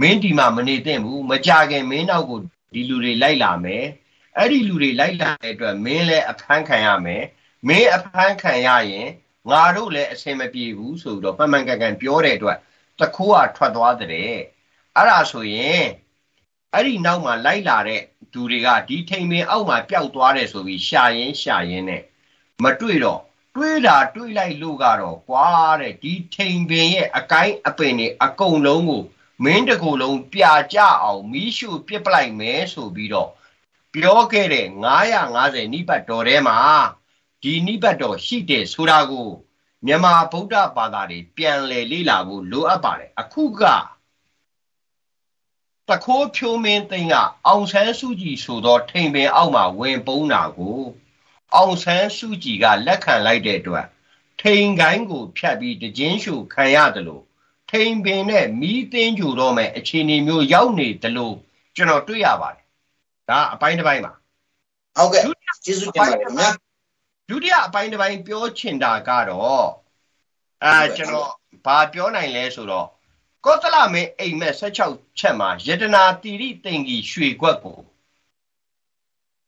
[0.00, 2.38] မင်းဒီမှာမနေသင့်ဘူးမကြခင်မင်းနောက်ကို
[2.72, 3.84] ဒီလူတွေလိုက်လာမယ်
[4.36, 7.24] အဲ့ဒီလူတွေလိုက်လာတဲ့အတွက်မင်းလည်းအဖမ်းခံရမယ်
[7.68, 9.08] မင်းအဖမ်းခံရရင်
[9.50, 12.58] ငါတို့လည်းအဆင်မပြေဘူးဆိုတော့မှန်မှန်ကန်ကန်ပြောတဲ့အတွက်
[13.00, 14.10] တခိုးကထွက်သွားတဲ့
[14.96, 15.84] အဲ့ဒါဆိုရင်
[16.74, 18.00] အဲ့ဒီနောက်မှာလိုက်လာတဲ့
[18.32, 22.02] သူတွေကဒီထိန်ပင်အောက်မှာပျောက်သွားတယ်ဆိုပြီးရှာရင်ရှာရင်နဲ့
[22.62, 23.20] မတွေ့တော့
[23.54, 25.48] တွေးတာတွေးလိုက်လို့ကတော့ကွာ
[25.80, 29.02] တဲ့ဒီထိန်ပင်ရဲ့အကိုင်းအပင်တွေအကုန်လုံးကို
[29.44, 33.30] မင်းတကူလုံးပြကြအောင်မီးရှို့ပစ်ပလိုက်မယ်ဆိုပြီးတော့
[33.94, 34.66] ပြောခဲ့တဲ့
[35.20, 36.58] 950နိပတ်တော်ထဲမှာ
[37.42, 39.28] ဒီနိပတ်တော်ရှိတယ်ဆိုတာကို
[39.86, 43.62] မြန်မာဗုဒ္ဓဘာသာတွေပြန်လည်လေ့လာဖို့လိုအပ်ပါတယ်အခုက
[45.88, 47.14] တခိုးဖြိုးမင်းသိန်းက
[47.46, 50.80] အောင်ဆန်းစုကြည်ဆိုတော့ထိန်ပင်အောက်မှာဝင်ပုန်းတာကို
[51.54, 53.86] အောင်ဆန်းစုကြည်ကလက်ခံလိုက်တဲ့အတွက်
[54.40, 57.24] ထိန်ကိုင်းကိုဖြတ်ပြီးတခြင်းရှုခံရတယ်လို့
[57.70, 61.36] ထိန်ပင်နဲ့မီးသင်းကြူတော့မဲ့အခြေအနေမျိုးရောက်နေတယ်လို့
[61.76, 62.59] ကျွန်တော်တွေ့ရပါတယ်
[63.30, 64.12] ဒါအပိုင်းတစ်ပိုင်းပါ
[64.96, 65.22] ဟုတ်ကဲ့
[65.64, 66.50] ကျေးဇူးတင်ပါတယ်ခင်ဗျာ
[67.28, 69.66] ဒုတိယအပိုင်းတစ်ပိုင်းပြောချင်တာကတော့
[70.64, 71.30] အဲကျွန်တော်
[71.66, 72.86] ဘာပြောနိုင်လဲဆိုတော့
[73.44, 77.78] ကောသလမင်းအိမ်မက်16ချက်မှာယတနာတိရိတင်ကြီးရွှေခွက်ကို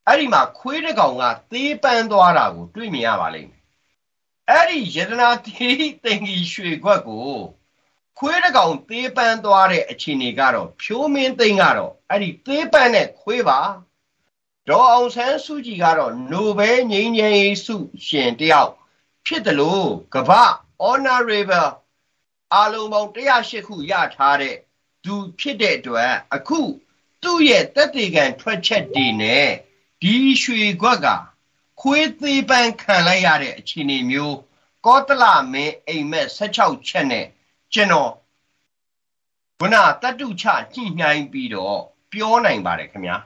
[0.07, 3.63] အဲ့ဒီမှာခွေးတကောင်ကသေးပန်းသွားတာကို တွေ့မြင်ရပါလိမ့်မယ်
[4.49, 7.29] အဲ့ဒီယတနာတိရိတင်ကြီးရွှေခွက်ကို
[8.19, 13.61] ခွေးတကောင်သေးပန်းသွားတဲ့အခြေအနေကတော့ဖြိုးမင်းသိန်းကတော့အဲ့ဒီသေးပန်းနဲ့ခွေးပါ
[14.69, 18.73] ဒေါ်အောင်ဆန်းစုကြည်ကတော့နိုဘယ်ငြိမ်းချမ်းရေးဆုရှင်တယောက်
[19.27, 20.43] ဖြစ်တယ်လို့ကမ္ဘာ
[20.83, 21.71] honorable
[22.55, 24.57] အာလုံးပေါင်း108ခုရထားတဲ့
[25.05, 26.61] သူဖြစ်တဲ့အတွက်အခု
[27.23, 29.49] သူ့ရဲ့တက်တေကံထွက်ချက်တွေနဲ့
[30.03, 31.09] ဒီရွှေခွက်က
[31.81, 34.37] ခွေးသေးပန်းခံလိုက်ရတဲ့အခြေအနေမျိုး
[34.87, 37.27] ကောတလမင်းအိမ်မက်16ချက်နဲ့
[37.75, 38.11] ကျွန်တော်
[39.59, 41.81] ခုနတတုချညှိနှိုင်းပြီးတော့
[42.13, 43.17] ပြောနိုင်ပါတယ်ခင်ဗျာ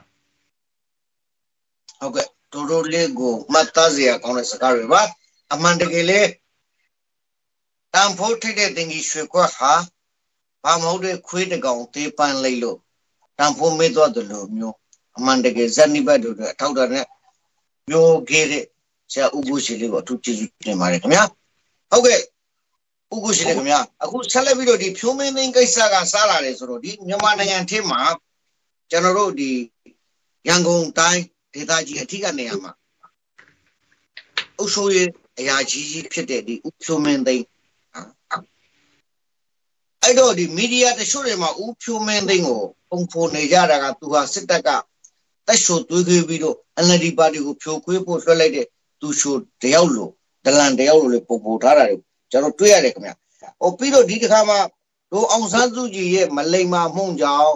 [1.99, 5.01] ဟုတ်ကဲ့တော်တော်လေးကိုမှတ်သားစရာကောင်းတဲ့စကားတွေပါ
[5.53, 6.21] အမှန်တကယ်လေ
[7.93, 9.73] တန်ဖိုးထိတဲ့တင်ကြီးရွှေကွက်ဟာ
[10.63, 12.77] ဘာမဟုတ်တဲ့ခွေးတကောင်သေးပန်းလိုက်လို့
[13.37, 14.75] တန်ဖိုးမေ့သွားတယ်လို့မျိုး
[15.17, 17.05] အမှန်တကယ်ဇက်နိဘတ်တို့အထောက်တာနဲ့
[17.89, 18.63] မျိုးခဲ့တဲ့
[19.11, 21.23] ဆရာဥပုရှိလေးကိုအထူးကျေးဇူးတင်ပါတယ်ခင်ဗျာ
[21.91, 22.19] ဟုတ်ကဲ့
[23.15, 28.01] ဥပုရှိလေးခင်ဗျာအခုဆက်လက်ပြီးတော့ဒီဖြိုးမင်းသိန်းကိစ္စကစားလာတယ်ဆိုတော့ဒီမြန်မာနိုင်ငံထဲမှာ
[28.89, 29.51] ကျွန်တော်တို့ဒီ
[30.47, 32.71] ရန်ကုန်တိုင်းဒေသကြီးအထက်ကနေရာမှာ
[34.57, 37.45] အုပ်စိုးရေးအရာကြီးကြီးဖြစ်တဲ့ဒီဥဖြိုးမင်းသိန်း
[40.03, 44.69] အဲ့တော့ဒီမီဒီယာတချို့တွေမှာဥဖြိုးမင်းသိန်းကိုပုံဖော်နေကြတာကသူဟာစစ်တပ်က
[45.47, 48.67] တက်ရှိုသွေးခွေးပြီးတော့ NLD ပါတီကိုဖြိုခွေးဖို့လွှတ်လိုက်တဲ့
[49.01, 50.11] သူရှိုတယောက်လို့
[50.45, 51.97] ဒလန်တယောက်လို့လေပုံပေါ်ထားတာတွေ
[52.31, 53.11] ကျွန်တော်တွေ့ရတယ်ခင်ဗျ
[53.59, 54.59] ဟိုပြီးတော့ဒီတစ်ခါမှာ
[55.11, 57.53] တို့အောင်ဆန်းစုကြည်ရဲ့မလိမ္မာမှုန့်ကြောင့်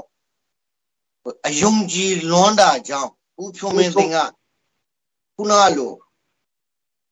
[1.47, 3.10] အယုံကြည်လွန်းတာကြောင့်
[3.41, 4.17] ဦးဖြိုးမင်းသိန်းက
[5.36, 5.91] ခုနကလို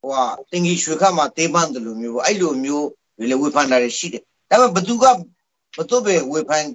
[0.01, 2.87] ဟိုဟာတင်ကြီးရွှေခတ်မှာတေးပန်းတယ်လို့မျိုးအဲ့လိုမျိုး
[3.29, 5.05] လေဝေဖန်တာတွေရှိတယ်ဒါပေမဲ့ဘသူက
[5.77, 6.65] ဘသူပဲဝေဖန်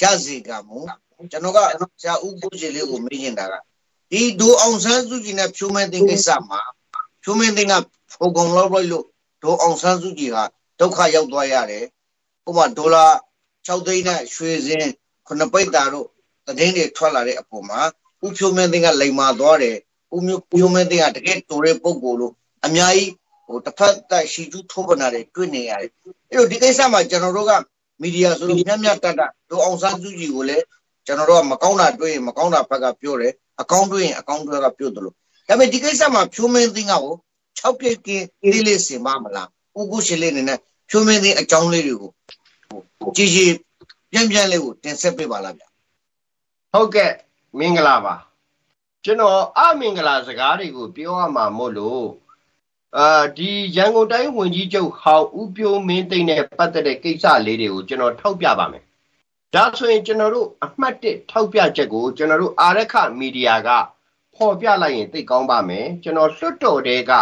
[0.00, 0.86] ကြစေကမို့
[1.30, 1.58] ကျွန်တော်က
[2.00, 3.54] ဆရာဦးကိုကြီးလေးကိုမေးနေတာက
[4.10, 6.60] ဒီဒိုအောင်ဆန်းစုကြည်နဲ့ဖြိုးမင်းသိန်းကိစ္စမှာ
[7.22, 7.74] ဖြိုးမင်းသိန်းက
[8.12, 9.06] ဖုန်ကုန်လောက်လိုက်လို့
[9.44, 10.38] ဒိုအောင်ဆန်းစုကြည်က
[10.80, 11.84] ဒုက္ခရောက်သွားရတယ်
[12.48, 13.04] ဥပမာဒေါ်လာ
[13.66, 14.86] 6သိန်းနဲ့ရွှေစင်
[15.26, 16.06] ခုနှစ်ပိတ်တာတို့
[16.46, 17.80] သတင်းတွေထွက်လာတဲ့အပေါ်မှာ
[18.24, 19.76] ဦးဖြိုးမင်းသိန်းကလိမ်မာသွားတယ်
[20.14, 22.32] ဦးမျိုးဖြိုးမင်းသိန်းကတကယ်တိုတဲ့ပုံကိုလို့
[22.66, 23.12] အများကြီး
[23.46, 25.90] ဟိုတစ်ဖက်တိုက်ရှိကျူးထိုးပနာတွေတွေ့နေရတယ်
[26.30, 27.52] အဲ့တော့ဒီကိစ္စမှာကျွန်တော်တို့က
[28.02, 30.64] မီဒီယာဆိုလို့မြတ်မြတ်တတ်တတ်တို့အောင်ဆန်းစုကြည်ကိုလည်း
[31.06, 37.14] ကျွန်တော်တို့ကမကောင်းတာတွေ့ရင်မကောင်းတာဘက်ကပြောတယ်အကောင်းတွေ့ရင်အကောင်းတွေကပြောတယ်လို့ဒါပေမဲ့ဒီကိစ္စမှာဖြိုးမင်းသိန်းကကို
[37.60, 40.58] 6ပြည့်ကင်းလေးလေးစင်မမလားဦးကုရှင်လေးနေနဲ့
[40.90, 42.10] ဖြိုးမင်းသိန်းအကြောင်းလေးတွေကို
[43.16, 43.52] ကြည်ကြည်
[44.12, 45.64] ပြန့်ပြန့်လေးကိုတင်ဆက်ပေးပါလားဗျ
[46.72, 47.12] ဟုတ်ကဲ့
[47.58, 48.14] မင်္ဂလာပါ
[49.04, 52.06] ကျွန်တော်အမင်္ဂလာစကားတွေကိုပြောရမှာမို့လို့
[52.98, 58.84] အာဒီရန်ကုန်တိုင်းဝန်ကြီးချုပ်ဟောင်ဦးပြိုးမင်းသိန်းနဲ့ပတ်သက်တဲ့ကိစ္စလေးတွေကိုကျွန်တော်ထောက်ပြပါမယ်။
[59.54, 63.68] ဒါဆိုရင်ကျွန်တော်တို့အမှတ်1ထောက်ပြချက်ကိုကျွန်တော်တို့အာရခမီဒီယာက
[64.34, 67.12] ဖော်ပြလိုက်ရင်သိကောင်းပါမယ်။ကျွန်တော်လွတ်တော်တဲက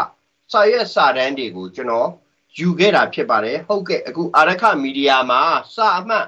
[0.53, 2.11] စာရွက်စာတမ်းတွေကိုကျွန်တော်
[2.59, 5.41] ယူခဲ့တာဖြစ်ပါတယ်။ဟုတ်ကဲ့အခုအာရခမီဒီယာမှာ
[5.75, 6.27] စာအမှတ်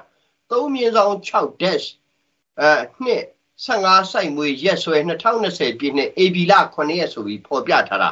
[0.49, 1.85] 3မြင်းဆောင်6 dash
[2.59, 2.71] အဲ
[3.03, 3.23] နှစ်
[3.65, 8.09] 15စိုက်မွေရက်ဆွဲ2020ပြည့်နှစ် AB လ9ရက်ဆိုပြီးဖော်ပြထားတာ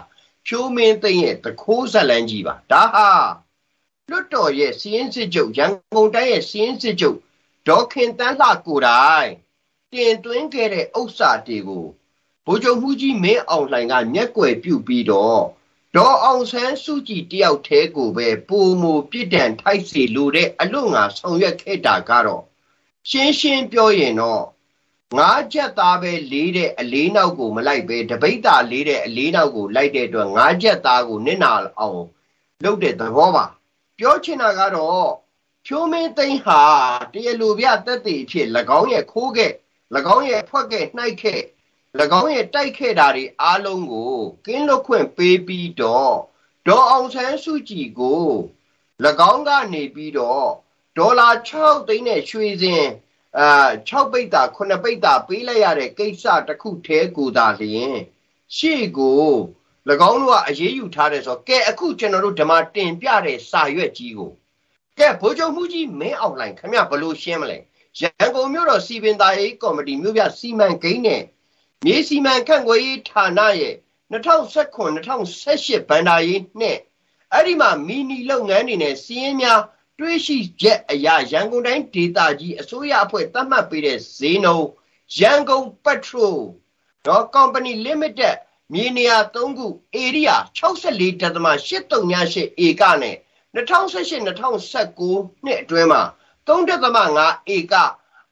[0.48, 3.10] ဖြိုးမင်းသိန်းရဲ့တခိုးဇလန်းကြီးပါဒါဟာ
[4.10, 7.18] လွတ်တော်ရဲ့စီးရင်စစ်ချုပ်ရန်ကုန်တိုင်းရဲ့စီးရင်စစ်ချုပ်
[7.68, 9.30] ဒေါခင်တန်းလှကိုတိုင်
[9.94, 11.86] တင်သွင်းခဲ့တဲ့ဥစ္စာတွေကို
[12.46, 15.44] ဗိုလ်ချုပ်မှုကြီးမင်းအောင်လှိုင်ကမျက်ကွယ်ပြုပြီးတော့
[15.98, 22.44] ဒေါ်အောင်ဆန်းစုကြည်တယောက်တည်းကိုပဲပုံမူပြစ်ဒဏ်ထိုက်စီလိုတဲ့အလို့ငါဆောင်ရွက်ခဲ့တာကတော့
[23.10, 24.44] ရှင်းရှင်းပြောရင်တော့
[25.18, 32.04] ငါးချက်သားပဲလေးတဲ့အလေးနောက်ကိုမလိုက်ပဲတပိတ်တာလေးတဲ့အလေးနောက်ကိုလိုက်တဲ့အတွက်ငါးချက်သားကိုနစ်နာအောင်
[32.64, 33.46] လုပ်တဲ့သဘောပါ
[34.00, 35.08] ပြောချင်တာကတော့
[35.66, 36.62] ဖြိုးမင်းသိန်းဟာ
[37.14, 38.48] တရားလူပြတက်တည်ဖြစ်၎
[38.80, 39.54] င်းရဲ့ခိုးခဲ့၎
[40.16, 41.42] င်းရဲ့ဖွက်ခဲ့နှိုက်ခဲ့၎
[42.20, 46.16] င်းရဲ့တိုက်ခဲ့တာတွေအားလုံးကိုကင်းလွတ်ခွင့်ပေးပြီးတော့
[46.68, 48.26] ဒေါ်အောင်ဆန်းစုကြည်ကို၎
[49.32, 50.48] င်းကနေပြီးတော့
[50.98, 52.86] ဒေါ်လာ6သိန်းနဲ့ရွှေစင်
[53.40, 57.98] အာ6ပိတ်တာ9ပိတ်တာပေးလိုက်ရတဲ့ကိစ္စတစ်ခုတည်းကိုသာလျင်
[58.58, 59.26] ရှေ့ကို၎
[60.10, 64.32] င်းတို့ကအရေးယူထားတယ်ဆိုတော့ကဲအခုကျွန်တော်တို့ဓမ္မတင်ပြတဲ့စာရွက်ကြီးကို
[64.98, 67.58] ကဲဗိုလ်ချုပ်မှုကြီးမင်းအောင်လှိုင်ခင်ဗျဘလို့ရှင်းမလဲ
[68.00, 71.24] ရန်ကုန်မြို့တော်စီပင်သားရေးကော်မတီမြို့ပြစီမံကိန်းနဲ့
[71.86, 73.76] မြေစီမံခန့်ခွဲရေးဌာနရဲ့
[74.12, 76.78] 2019-2018ဘန်ဒါရေးနဲ့
[77.34, 79.62] အဲ့ဒီမှာမီနီလုပ်ငန်းတွေနဲ့စီးရင်များ
[80.00, 84.68] တွေးရှိချက်အရာရန်ကုန်တိုင်းဒေသကြီးအစိုးရအဖွဲ့သတ်မှတ်ပေးတဲ့ဈေးနှုန်း
[85.20, 86.38] ရန်ကုန်ပက်ထရို
[87.06, 88.36] တော့ company limited
[88.74, 89.68] မြေနေရာ3ခု
[90.06, 93.18] area 64.838ဧကနဲ့
[93.56, 96.02] 2018-2019နှစ်အတွင်းမှာ
[96.48, 97.74] 3.5ဧက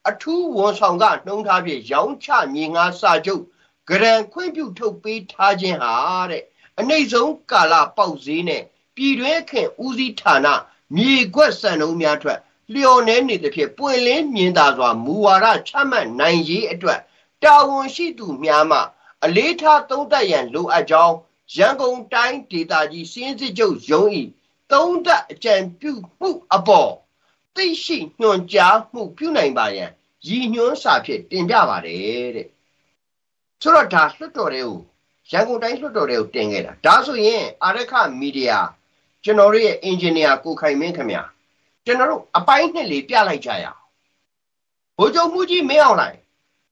[0.08, 3.42] အထူးဝန်ဆောင်ကနှုံးထားဖြင့်ရောင်းချမြေငါစာချုပ်
[3.88, 5.94] ဂရန်ခွင့်ပြုထုတ်ပေးထားခြင်းဟာ
[6.30, 6.44] တဲ့
[6.78, 8.62] အနှိမ့်ဆုံးကာလပေါက်ဈေးနဲ့
[8.96, 10.46] ပြည်တွင်းခင်ဦးစီးဌာန
[10.96, 12.38] မြေကွက်စံနှုံးများထွက်
[12.72, 17.00] လျော်နေနေသဖြင့်ပွင့်လင်းမြင်သာစွာမူဝါဒချမှတ်နိုင်ရေးအတွက်
[17.42, 18.78] တာဝန်ရှိသူများမှ
[19.24, 21.16] အလေးထားသုံးသပ်ရန်လိုအပ်ကြောင်း
[21.56, 24.08] ရန်ကုန်တိုင်းဒေသကြီးစင်းစစ်ချုပ်ရုံး၏
[24.72, 26.92] သုံးသပ်အကြံပြုမှုအပေါ်
[27.56, 29.90] သိရှိညွှန်ကြားမှုပြုနိုင်ပါရန်
[30.28, 32.48] ရည်ညွှန်းစာဖြင့်တင်ပြပါတယ်တဲ့
[33.62, 34.76] ဆိုတော့ဒါလွှတ်တော်တွေကို
[35.30, 38.58] ရန်ကုန်တိုင်းလွှတ်တော်တွေကိုတင်ခဲ့တာဒါဆိုရင်အာရခမီဒီယာ
[39.24, 41.22] ကျွန်တော်တို့ရဲ့အင်ဂျင်နီယာကိုခိုင်မင်းခင်ဗျာ
[41.84, 43.80] ကျွန်တော်တို့အပိုင်းနှစ်လေးပြလိုက်ကြရအောင်
[44.98, 46.18] ဘိုးချုပ်မှုကြီးမင်းအောင်လိုက်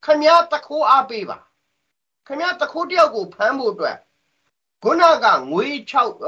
[0.05, 1.39] ခင်ဗျာတခိုးအားပေးပါ
[2.27, 3.97] ခင်ဗျာတခိုးတယောက်ကိုဖမ်းဖို့အတွက်
[4.83, 5.67] ခုနကငွေ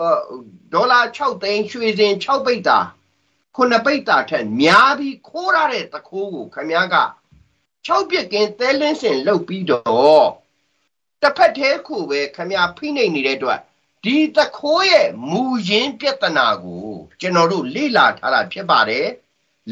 [0.02, 2.78] 6ဒေါ်လာ6သိန်းရွှေစင်6ပိတ်တာ
[3.56, 6.96] ခုနှစ်ပိတ်တာထက်များပြီးခိုးရတဲ့တခိုးကိုခင်ဗျားက
[7.86, 10.28] 6ပြက်ကင်းသဲလင်းစင်လုတ်ပြီးတော့
[11.20, 13.60] တစ်ဖက်သေးခုပဲခင်ဗျားဖိနှိပ်နေတဲ့အတွက်
[14.04, 16.88] ဒီတခိုးရဲ့မူရင်းပြဿနာကို
[17.20, 19.08] ကျွန်တော်တို့လေ့လာထားတာဖြစ်ပါတယ်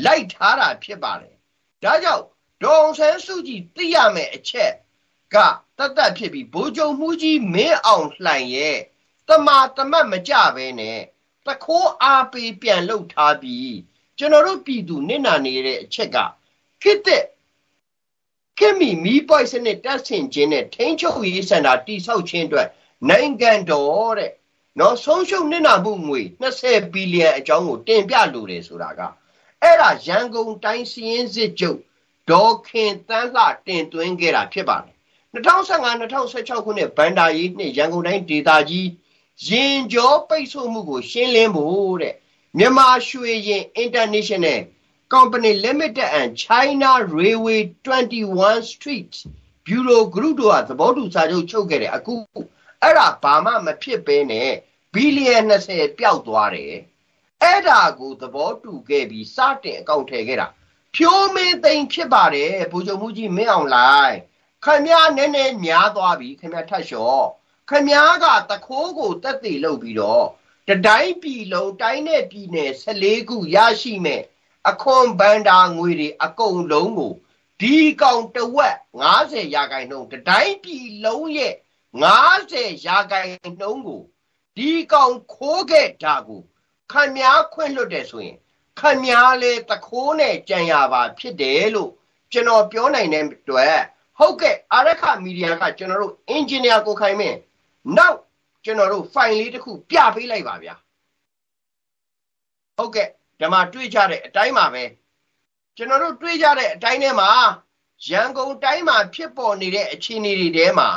[0.05, 1.35] လိုက်ထားတာဖြစ်ပါတယ်
[1.83, 2.25] ဒါကြောင့်
[2.63, 4.73] ဒေါအောင်ဆန်းစုကြည်သိရမယ့်အချက်
[5.35, 5.37] က
[5.79, 8.79] တတ်တတ်ဖြစ်ပြီးဘိုးချုပ်မှုကြီးမင်းအောင်လှိုင်ရဲ့
[9.29, 11.01] တမာတမတ်မကြပဲနဲ့
[11.47, 13.77] တခိုးအားပေးပြန်လှုပ်ထားပြီး
[14.19, 16.17] ကျွန်တော်တို့ပြည်သူနစ်နာနေတဲ့အချက်က
[16.83, 17.25] ခိတဲ့
[18.59, 22.69] ခင်မီမီပွိုက်စနစ်တက်ဆင်ခြင်းနဲ့ထိန်းချုပ်ရေးစင်တာတိဆောက်ခြင်းအတွက်
[23.09, 24.33] နိုင်ငံတော်တဲ့
[24.79, 29.01] နော်ဆုံးရှုံးနစ်နာမှုငွေ20ဘီလီယံအကြောင်းကိုတင်ပြလိုတယ်ဆိုတာက
[29.63, 31.79] အဲ့ဒါရန်ကုန်တိုင်းစီရင်စစ်ချုပ်
[32.31, 34.97] ဒေါ်ခင်တန်းလှတင်သွင်းခဲ့တာဖြစ်ပါတယ်
[35.35, 38.87] 2015-2016ခုနှစ်ဘန်ဒါရေးနှစ်ရန်ကုန်တိုင်းဒေသကြီး
[39.49, 42.15] ရင်ကျော်ပိတ်ဆို့မှုကို ရှင်းလင်းဖို့တဲ့
[42.59, 44.61] မြန်မာရွှေရင် International
[45.15, 49.13] Company Limited and China Railway 21 Street
[49.67, 52.15] Bureau Group တို့ကသဘောတူစာချုပ်ချုပ်ခဲ့တယ်အခု
[52.83, 54.51] အဲ့ဒါဘာမှမဖြစ်ဘဲနဲ့
[54.95, 56.75] ဘီလီယံ20ပျောက်သွားတယ်
[57.43, 60.47] အဲ့ဒါကိုသဘောတူခဲ့ပြီးစတင်အကောင့်ထည့်ခဲ့တာ
[60.95, 64.17] ဖြိုးမင်းသိမ့်ဖြစ်ပါတယ်ဘူချုပ်မှုကြီးမင်းအောင်လိုက်
[64.65, 67.27] ခင်ဗျားနည်းနည်းများသွားပြီခင်ဗျားထတ်လျှော့
[67.73, 70.27] ခင်ဗျားကတခိုးကိုတက်သေးလုပ်ပြီးတော့
[70.69, 74.23] တတိုင်းပြည်လုံးတိုင်းနဲ့ပြည်နယ်14ခုရရှိမဲ့
[74.71, 77.13] အခွန်ဘန်ဒါငွေတွေအကုန်လုံးကို
[77.61, 78.77] ဒီကောင်တဝက်
[79.15, 81.55] 90ရာခိုင်နှုန်းတတိုင်းပြည်လုံးရဲ့
[82.21, 83.31] 90ရာခိုင်
[83.61, 84.03] နှုန်းကို
[84.57, 86.43] ဒီကောင်ခိုးခဲ့တာကို
[86.93, 88.37] ခမများခွင့်လွတ်တယ်ဆိုရင်
[88.81, 91.91] ခမများလေတခိုးနဲ့ကြံရပါဖြစ်တယ်လို့
[92.33, 93.79] ကျွန်တော်ပြောနိုင်တဲ့အတွက်
[94.19, 97.39] ဟုတ်ကဲ့အာရခမီဒီယာကကျွန်တော်တို့အင်ဂျင်နီယာကိုခိုင်မင်း
[97.97, 98.19] နောက်
[98.65, 100.75] ကျွန်တော်တို့ file လေးတစ်ခုပြပေးလိုက်ပါဗျာ
[102.77, 103.09] ဟုတ်ကဲ့
[103.41, 104.85] ဓမ္မတွေ့ကြတဲ့အတိုင်းပါပဲ
[105.77, 107.31] ကျွန်တော်တို့တွေ့ကြတဲ့အတိုင်းထဲမှာ
[108.09, 110.89] ရန်ကုန်တိုင်းမှာဖြစ်ပေါ်နေတဲ့အခြေအနေတွေထဲမှာ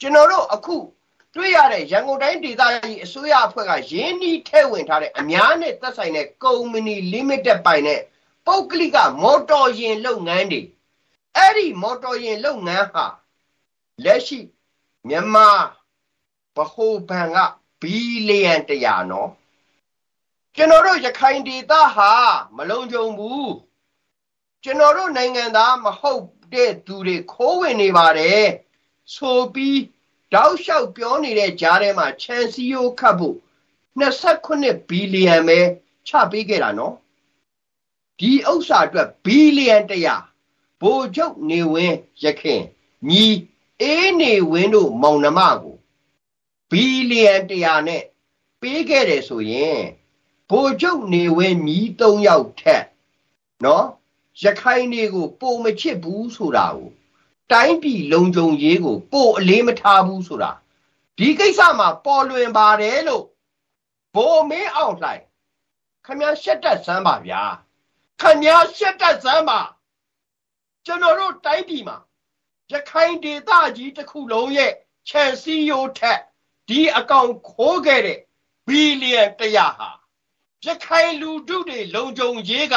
[0.00, 0.76] ကျွန်တော်တို့အခု
[1.34, 8.00] တွေ့ရတဲ့ရန်ကုန်တိုင်းဒေသကြီးအစိုးရအဖွဲ့ကရင်းနှီးထည့်ဝင်ထားတဲ့အများနဲ့သက်ဆိုင်တဲ့ကုမ္ပဏီ limited ပိုင်တဲ့
[8.46, 10.62] ပုဂ္ဂလိကမော်တော်ယာဉ်လုပ်ငန်းတွေ
[11.36, 13.06] အဲ့ဒီမော်တော်ယာဉ်လုပ်ငန်းဟာ
[14.04, 14.38] လက်ရှိ
[15.08, 15.48] မြန်မာ
[16.56, 17.36] ဗဟိုဘဏ်က
[17.80, 17.96] ဘီ
[18.28, 19.30] လီယံ100နော်
[20.56, 22.12] ကျွန်တော်တို့ရခိုင်ဒေသဟာ
[22.56, 23.52] မလုံခြုံဘူး
[24.62, 28.44] ကျွန်တော်တို့နိုင်ငံသားမဟုတ်တဲ့သူတွေခိုးဝင်နေပါတယ်
[29.14, 29.80] ဆိုပြီး
[30.34, 33.36] တောက်လျှောက်ပြောနေတဲ့ကြားထဲမှာချန်စီယိုခတ်ဖို့
[34.00, 35.60] 29ဘီလီယံပဲ
[36.08, 36.94] ချပေးခဲ့တာနော်
[38.18, 42.62] ဒီဥစ္စာအတွက်ဘီလီယံ100ဘိုလ်ချုပ်နေဝင်းရခင်
[43.10, 43.26] ညီ
[43.82, 45.69] အေးနေဝင်းတို့မောင်နှမကို
[46.70, 48.04] ဘီလီယံ100နဲ့
[48.60, 49.82] ပေးခဲ့တယ်ဆိုရင်
[50.50, 52.84] ဗိုလ်ချုပ်နေဝင်းညီ၃ယောက်ထက်
[53.64, 53.86] နော်
[54.42, 56.90] ရခိုင်တွေကိုပုံမချစ်ဘူးဆိုတာကို
[57.52, 60.52] တိုင်းပြည်လုံခြုံရေးကိုပို့အလေးမထားဘူးဆိုတာ
[61.18, 63.24] ဒီကိစ္စမှာပေါ်လွင်ပါတယ်လို့
[64.14, 65.22] ဘိုးမင်းအောင်လှိုင်
[66.06, 67.42] ခမည်းရှက်တက်စမ်းပါဗျာ
[68.20, 69.60] ခမည်းရှက်တက်စမ်းပါ
[70.86, 71.98] ကျွန်တော်တို့တိုင်းပြည်မှာ
[72.72, 74.72] ရခိုင်ဒေသကြီးတစ်ခုလုံးရဲ့
[75.08, 76.20] ခြံစည်းရိုးထက်
[76.70, 78.18] ဒီအကောင်ခိုးခဲ့တဲ့
[78.68, 79.90] ဘီလီယံ100ဟာ
[80.66, 82.74] ရခိုင်လူထုတွေလုံခြုံရေးက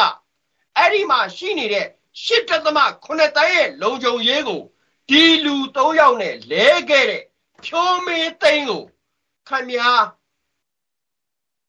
[0.77, 1.87] အဲ့ဒီမှာရှိနေတဲ့
[2.23, 4.61] ရှစ်တသမ9တန်းရဲ့လုံခြုံရေးကို
[5.09, 7.23] ဒီလူ၃ယောက်နဲ့လဲခဲ့တဲ့
[7.65, 8.83] ဖြိုးမေးသိန်းကို
[9.47, 10.03] ခမများ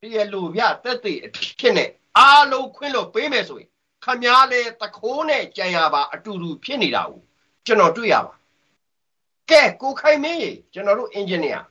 [0.01, 3.69] တရလူပြတက်တဲ့အဖြစ်နဲ့အားလုံးခွင့်လို့ပေးမယ်ဆိုရင်
[4.03, 7.21] ခမများလဲတခိုးနဲ့ကြံရပါအတူတူဖြစ်နေတာကို
[7.65, 8.33] ကျွန်တော်တွေ့ရပါ
[9.49, 11.61] ကဲကိုခိုင်မင်းရေကျွန်တော်တို့အင်ဂျင်နီယာ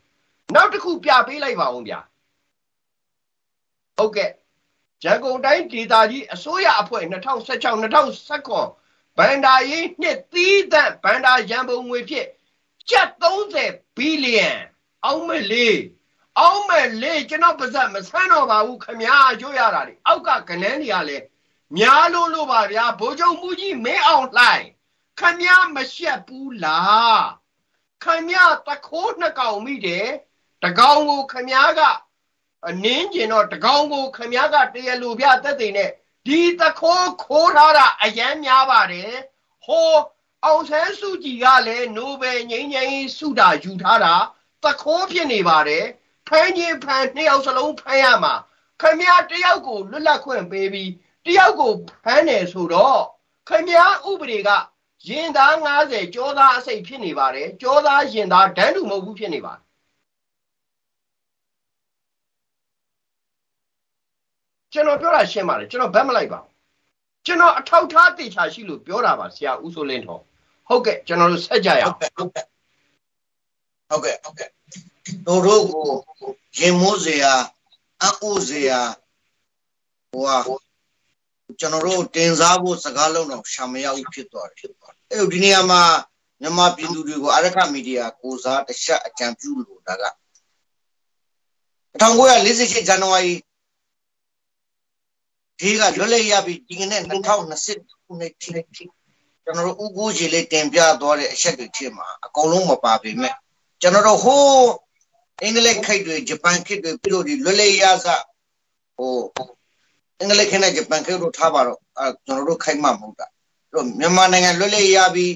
[0.54, 2.00] နောက်တစ်ခုပြပေးလိုက်ပါဦးဗျာ
[3.96, 4.30] ဟုတ်ကဲ့
[5.04, 12.28] ရန်ကုန်တိုင်းဒေသကြီးအစိုးရအဖွဲ့2016 2019ဘန်ဒါရေးနှစ်သီးသန့်ဘန်ဒါရန်ပုံငွေဖြင့်
[12.90, 13.10] ကျပ်
[13.54, 14.50] 30ဘီလီယံ
[15.04, 15.78] အောက်မဲ့လေး
[16.38, 21.24] အောက်မဲ့လေးကျွန်တော်ပါဇက်မဆန်းတော့ပါဘူးခမားရွရတာတွေအောက်ကကနန်းတွေကလည်း
[21.76, 24.64] များလို့လို့ပါဗျာဘိုးချုပ်မှုကြီးမင်းအောင်လှိုင်
[25.20, 27.24] ခမားမရှက်ဘူးလား
[28.04, 30.08] ခမားတခိုးနှစ်ကောင်မိတယ်
[30.64, 31.80] တကောင်ကိုခမားက
[32.68, 35.90] အနင်းကျင်တော့တကောင်ကိုခမားကတရလူပြတက်တဲ့နဲ့
[36.26, 39.12] ဒီတခိုးခိုးထားတာအယမ်းများပါတယ်
[39.64, 39.90] ဟို
[40.44, 44.14] အောင်ဆန်းစုကြည်ကလည်းနိုဘယ်ငြိမ်းချမ်းရေးဆုတာယူထားတာ
[44.64, 45.84] တခိုးဖြစ်နေပါတယ်
[46.28, 48.34] ဖမ်းခြင်းဖမ်းနှစ်ယောက်စလုံးဖမ်းရမှာ
[48.80, 50.90] ခမရတယောက်ကိုလွတ်လပ်ခွင့်ပေးပြီး
[51.26, 51.72] တယောက်ကို
[52.04, 53.00] ဖမ်းတယ်ဆိုတော့
[53.48, 54.50] ခမရဥပဒေက
[55.08, 59.63] ရင်သား90ကြောသားအစိတ်ဖြစ်နေပါတယ်ကြောသားရင်သားဒန်းတူမဟုတ်ဘူးဖြစ်နေပါတယ်
[64.74, 66.52] ကျွန်တော်ပြောတာရှင်းပါတယ်ကျွန်တော်ဗတ်မလိုက်ပါဘူး
[67.26, 70.22] ကျွန်တော်အထောက်ထားတေချာရှိလို့ပြောတာပါဆရာဦးစိုးလင်းတော်
[70.68, 72.44] ဟုတ်ကဲ့ကျွန်တော်တို့ဆက်ကြရအောင်ဟုတ်ကဲ့
[73.88, 74.48] ဟုတ်ကဲ့ဟုတ်ကဲ့
[75.26, 75.88] တို့တို့ကို
[76.58, 77.32] ရင်မိုးစရာ
[78.02, 78.80] အအိုးစရာ
[80.12, 80.36] ဟိုဟာ
[81.60, 85.82] ကျွန်တော်တို့တင်စားဖို့စကားလုံးတော့ရှာမရဘူးဖြစ်သွားတယ်ဖြစ်သွားတယ်အဲ့ဒီနေရာမှာ
[86.40, 90.04] မြန်မာပြည်သူတွေကိုအရခမီဒီယာကိုစားတခြားအကြံပြုလို့ဒါက
[92.00, 93.34] 1948ဇန်နဝါရီ
[95.64, 98.50] ဒီကလွတ်လပ်ရပြီဒီကနေ့2020ခုနှစ်ထိ
[99.44, 103.34] ကျွန်တော်တို့ဥကိုကြီးလေးတင်ပြသွားတဲ့အချက်တွေဖြစ်မှာအကုန်လုံးမပါပေမဲ့
[103.80, 104.66] ကျွန်တော်တို့ဟိုး
[105.42, 108.06] အင်္ဂလိပ်ခိတ်တွေဂျပန်ခိတ်တွေပြီးတော့ဒီလွတ်လပ်ရစ
[108.96, 109.14] ဟို
[110.18, 113.26] အင်္ဂလိပ်ခိတ်နဲ့ဂျပန်ခိတ်တို့ထားပါတော့အဲကျွန်တော်တို့ခိုက်မှမဟုတ်တာ
[113.72, 115.26] တို့မြန်မာနိုင်ငံလွတ်လပ်ရပြီ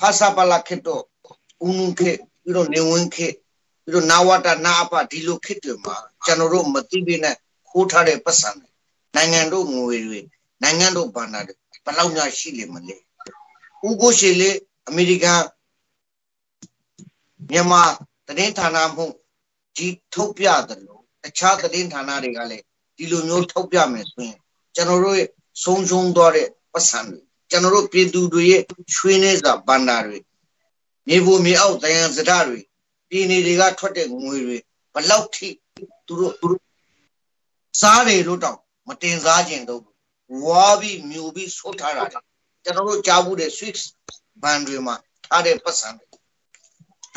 [0.00, 1.02] ဖာစာပလာခိတ်တို့
[1.66, 3.34] ဦးနုခိတ်ပြီးတော့နေဝင်းခိတ်
[3.84, 7.36] ပြီးတော့နာဝတာနာအပဒီလိုခိတ်တွေမှာကျွန်တော်တို့မသိပေနဲ့
[7.68, 8.71] ခိုးထားတဲ့ပတ်စံတွေ
[9.14, 10.20] နိုင်ငံတို့ငွေတွေ
[10.62, 14.50] နိုင်ငံတို့ဘဏ္ဍာတွေဘယ်လောက်များရှိလိမ့်မလဲဥကိုရှိလေ
[14.88, 15.42] အမေရိကန်
[17.50, 17.82] မြန်မာ
[18.26, 19.06] သတင်းဌာနမှု
[19.76, 22.64] ကြီးထုတ်ပြတယ်လို့တခြားသတင်းဌာနတွေကလည်း
[22.96, 24.38] ဒီလိုမျိုးထုတ်ပြမယ်ဆိုရင်
[24.74, 25.20] ကျွန်တော်တို့
[25.62, 27.20] ဆုံးရှုံးသွားတဲ့ပတ်စံတွေ
[27.50, 28.62] ကျွန်တော်တို့ပြည်သူတွေရဲ့
[28.96, 30.18] ရွှေနေစာဘဏ္ဍာတွေ
[31.08, 32.60] မြေဖို့မြေအောက်တယံစဒတွေ
[33.08, 34.58] ပြည်နေတွေကထွက်တဲ့ငွေတွေ
[34.94, 35.48] ဘလောက်ထိ
[36.06, 36.62] သူတို့သူတို့
[37.80, 38.71] စားတယ်လို့တောင်မ
[39.02, 39.82] တင်စားခြင်းတော့
[40.44, 43.82] ဝါပြီးမြူပြီးဆုတ်ထားတာကျွန်တော်တို့ကြားဘူးတဲ့ switch
[44.42, 44.94] ဘန်တွေမှာ
[45.26, 46.06] ထားတဲ့ပတ်စံတွေ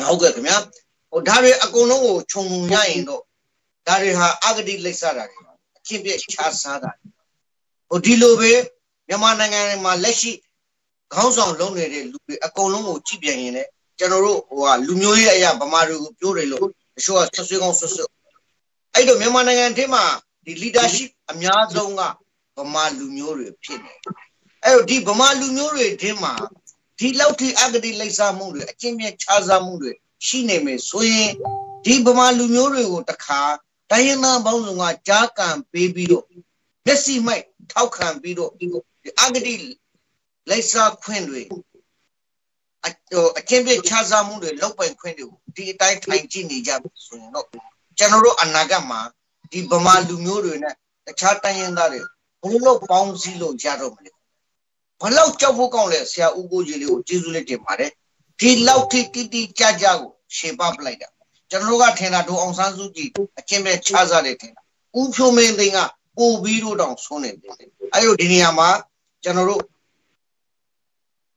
[0.08, 0.58] ဟုတ်ကဲ့ခင်ဗျာ
[1.10, 3.22] ဟိုဒါတွေအကုန်လုံးကိုခြုံငုံရရင်တော့
[3.86, 5.40] ဒါတွေဟာအဂတိလိပ်စားတာတွေ
[5.78, 6.90] အချင်းပြခြားစားတာ
[7.88, 8.52] ဟိုဒီလိုပဲ
[9.08, 10.32] မြန်မာနိုင်ငံမှာလက်ရှိ
[11.14, 18.04] ခေါင်းဆောင်လုံးနေတဲ့လူတွေအကုန်လုံးကိုကြည့်ပြန်ရင်လည်းကျွန်တော်တို့ဟိုဟာလူမျိုးရေးအရာဗမာတွေကိုပြောတယ်လို့တချို့ကဆွဆွေးကောင်းဆွဆွ
[18.94, 20.04] အဲ့တော့မြန်မာနိုင်ငံထဲမှာ
[20.44, 22.02] ဒီ leadership အများဆုံးက
[22.58, 23.94] ဗမာလူမျိုးတွေဖြစ်နေ
[24.64, 26.32] အဲ့တော့ဒီဗမာလူမျိုးတွေထဲမှာ
[26.98, 29.92] ဒီလောက်ထိအဂတိလိုက်စားမှုတွေအချင်းချင်းခြားစားမှုတွေ
[30.26, 31.32] ရှိနေမယ်ဆိုရင်
[31.84, 33.40] ဒီဗမာလူမျိုးတွေကိုတခါ
[33.90, 36.24] တိုင်းရင်းသားပေါင်းစုံကကြားကန်ပေးပြီးတော့
[36.86, 38.66] မျက်စိမိုက်ထောက်ခံပြီးတော့ဒီ
[39.20, 39.54] အဂတိ
[40.50, 41.42] လိုက်စားခွင့်တွေ
[42.86, 42.88] အ
[43.38, 46.70] အချင်းပြခြားစားမှုတွေလောက်ပိုင်ခွင့်တွေကိုဒီအတိုင်းထိုင်ကြည့်နေကြ
[47.06, 47.46] ဆိုရင်တော့
[47.98, 49.00] ကျွန်တော်တို့အနာဂတ်မှာ
[49.52, 50.74] ဒီဗမာလူမျိုးတွေနဲ့
[51.06, 54.10] တခြားတိုင်းရင်းသားတွေဘယ်လိုပေါင်းစည်းလို့ရတော့မလဲ
[55.00, 57.90] ဘလောက်ကြောက်ဖို့ကောင်းလဲဆရာဦးကိုကြီးလေးကိုကျေးဇူးလေးတင်ပါတယ်
[58.40, 61.08] ဒီလောက်ထိတိတိကျကျကိုရှင်းပပလိုက်တာ
[61.50, 64.62] ကျွန်တော်တို့ကထင်တာဒိုအောင်ဆန်းစုကြည်အချင်းပဲခြားစားတယ်ထင်တာ
[64.98, 65.78] ဦးဖြိုးမင်းသိန်းက
[66.16, 67.54] ပို့ပြီးတော့တောင်ဆုံးနေတယ်
[67.94, 68.68] အဲ့လိုဒီနေရာမှာ
[69.24, 69.62] ကျွန်တော်တို့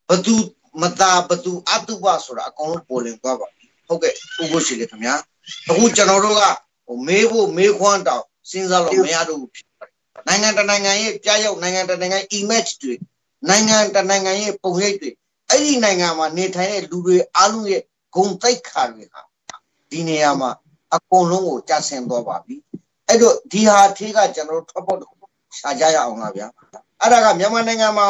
[0.09, 0.35] ဘသူ
[0.81, 5.15] မတာဘသူအတုပဆိုတာအကုန်လုံးပေါ်လင်သွားပါပြီဟုတ်ကဲ့ဥပုရှိလေခင်ဗျာ
[5.69, 6.41] အခုကျွန်တော်တို့က
[6.85, 9.51] ဟိုမေးဖို့မေးခွန်းတောင် စဉ်းစားလို့မရတော့ဘူး
[10.27, 12.95] နိုင်ငံတနိုင်ငံရဲ့ကြားရောက်နိုင်ငံတနိုင်ငံ image တွေ
[13.49, 15.09] နိုင်ငံတနိုင်ငံရဲ့ပုံရိပ်တွေ
[15.49, 17.83] အဲ့ဒီနိုင်ငံမှာနေထိုင်တဲ့လူတွေအားလုံးရဲ့
[18.15, 19.21] ဂုဏ်သိက္ခာတွေဟာ
[19.91, 20.51] ဒီနေရာမှာ
[20.95, 22.55] အကုန်လုံးကိုကြာဆင်သွားပါပြီ
[23.07, 24.99] အဲ့တော့ဒီဟာထေးကကျွန်တော်တို့ထွက်ပေါ်
[25.59, 26.47] ရှာကြရအောင်လားဗျာ
[27.01, 28.07] အဲ့ဒါကမြန်မာနိုင်ငံမှာ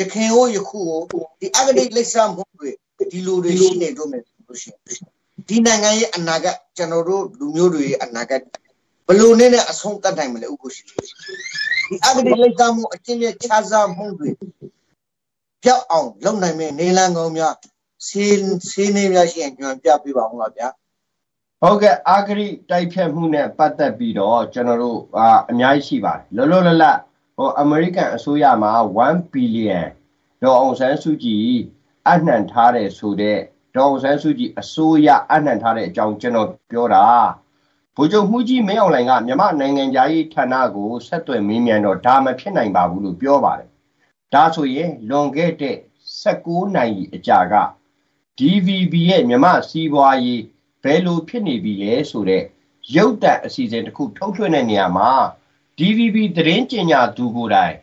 [0.00, 2.70] ရခင်ဟိုယခုဟိုဒီအဂတိလိစ္ဆာမှုတွေ
[3.12, 4.80] ဒီလိုတွေရှိနေတော့မယ်ဆိုလို့ရှိရင်
[5.48, 8.42] ဒီနိုင်ငံရဲ့အနာဂတ်ကျွန်တော်တို့လူမျိုးတွေရဲ့အနာဂတ်
[9.06, 10.94] ဘလို့နဲ့နဲ့အဆုံးတတ်နိုင်မလဲဥက္ကုရှိဒီ
[12.04, 14.30] အဂတိလိစ္ဆာမှုအချင်းချင်းခြားစားမှုတွေ
[15.62, 17.54] ပြောက်အောင်လုပ်နိုင်မယ့်နေလန်းကောင်းများ
[18.06, 18.24] စီ
[18.70, 20.68] စီနေများရှိရင်ညွှန်ပြပေးပါဦးလားဗျာ
[21.60, 26.98] ဟုတ်ကဲ့အာဂရိတိုက်ဖြတ်မှုနဲ့ပတ်သက်ပြီးတော့ကျွန်တော်တို့အာအများကြီးရှိပါတယ်လောလောလတ်လတ်
[27.36, 28.70] ဟိုအမေရိကန်အစိုးရမှာ
[29.02, 29.80] 1ဘီလီယံ
[30.42, 31.48] ဒေါ်အောင်ဆန်းစုကြည်
[32.10, 33.38] အနှံထားတယ်ဆိုတဲ့
[33.76, 37.04] ဒေါ်အောင်ဆန်းစုကြည်အစိုးရအနှံထားတဲ့အကြောင်းကျွန်တော်ပြောတာ
[37.96, 43.70] ဗိုလ်ချုပ်မှုကြီးမင်းအောင်လှိုင်ကမြမနိုင်ငံသားရေးဌာနကိုဆက်သွယ်မေးမြန်းတော့ဒါမဖြစ်နိုင်ပါဘူးလို့ပြောပါတယ်
[44.34, 45.76] ဒါဆိုရင်လွန်ခဲ့တဲ့
[46.22, 47.54] 16နိုင်အကြာက
[48.38, 50.42] DVB ရဲ့မြမစီးပွားရေး
[50.82, 52.44] ဘယ်လိုဖြစ်နေပြီလဲဆိုတော့
[52.96, 55.10] ရုပ်တံအစီအစဉ်တစ်ခုထုတ်လွှင့်တဲ့နေရာမှာ
[55.78, 57.74] DVB သတင်းကြေညာသူကိုယ်တိုင်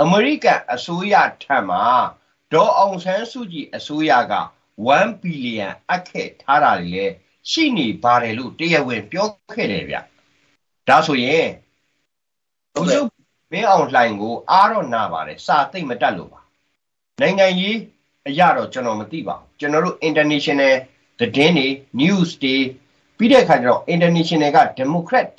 [0.00, 1.84] အမေရိကန်အစိုးရထံမှာ
[2.52, 4.34] ဒေါ်အောင်ဆန်းစုကြည်အစိုးရက
[4.76, 7.04] 1ဘီလီယံအပ်ခဲ့ထားတာလေ
[7.50, 9.96] ရှိနေပါတယ်လို့တရားဝင်ပြောခဲ့တယ်ဗျ
[10.88, 11.48] ဒါဆိုရင်
[12.74, 13.06] ဘုရား
[13.52, 16.40] မင်းအောင်လှိုင်ကိုအားတော့နာပါတယ်စာသိမ့်မတက်လို့ပါ
[17.20, 17.76] နိုင်ငံရေး
[18.28, 20.74] အရာတော့ကျွန်တော်မသိပါဘူးကျွန်တော်တို့ international
[21.20, 21.68] သတင်းတွေ
[22.00, 22.56] news တွေ
[23.16, 25.34] ပြီးတဲ့အခါကျတော့ international က democrat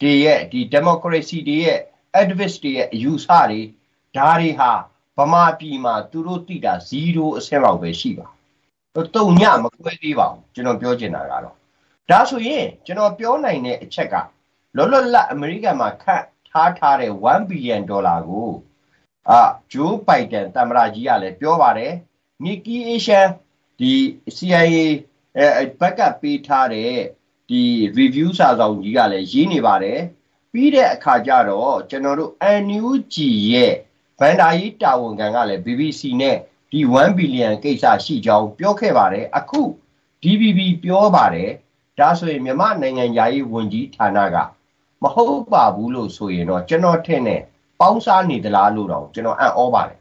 [0.00, 1.78] တွေရဲ့ဒီ democracy တွေရဲ့
[2.20, 3.60] activist တွေရဲ့အယူဆတွေ
[4.16, 4.70] ဒါတွေဟာ
[5.18, 6.74] ဗမာပြည်မှာသူတို့သိတာ
[7.06, 8.26] 0အဆင့်လောက်ပဲရှိပါ
[9.16, 11.54] တုံညမကွဲသေးပါဘူးကျွန်တော်ပြောချင်တာကတော့
[12.10, 14.14] ဒါဆိုရင်ကျွန်တော်ပြောနိုင်တဲ့အချက်က
[14.76, 18.50] လောလောလတ်အမေရိကန်မှာခန့်ထားထားတဲ့1ဘီလီယံဒေါ်လာကို
[19.30, 19.40] အာ
[19.72, 21.92] ဂျိုးဘိုင်ဒန်သမ္မတကြီးကလည်းပြောပါတယ်
[22.42, 23.26] မီကီအေရှန်
[23.78, 23.92] ဒီ
[24.36, 24.76] CIA
[25.36, 26.92] အဲဘက်ကပေးထားတဲ့
[27.48, 27.62] ဒီ
[27.98, 30.00] review စာဆောင်ကြီးကလည်းရေးနေပါတယ်
[30.52, 32.32] ပြီးတဲ့အခါကျတော့ကျွန်တော်တို့
[32.64, 33.14] NUG
[33.52, 33.74] ရဲ့
[34.18, 36.36] ဗန်ဒါရေးတာဝန်ခံကလည်း BBC နဲ့
[36.72, 39.60] ဒီ1ဘီလီယံကိစ္စရှိကြောင်းပြောခဲ့ပါတယ်အခု
[40.22, 41.50] DBB ပြောပါတယ်
[41.98, 44.36] ဒါဆိုရင်မြန်မာနိုင်ငံသားရေးဝန်ကြီးဌာနက
[45.02, 47.42] မဟုတ်ပါဘူးလို့ဆိုရင်တော့ကျွန်တော်ထင်တယ်
[47.80, 49.98] ပေါင်းစားနေသလားလို့တော့ကျွန်တော်အံ့ဩပါတယ်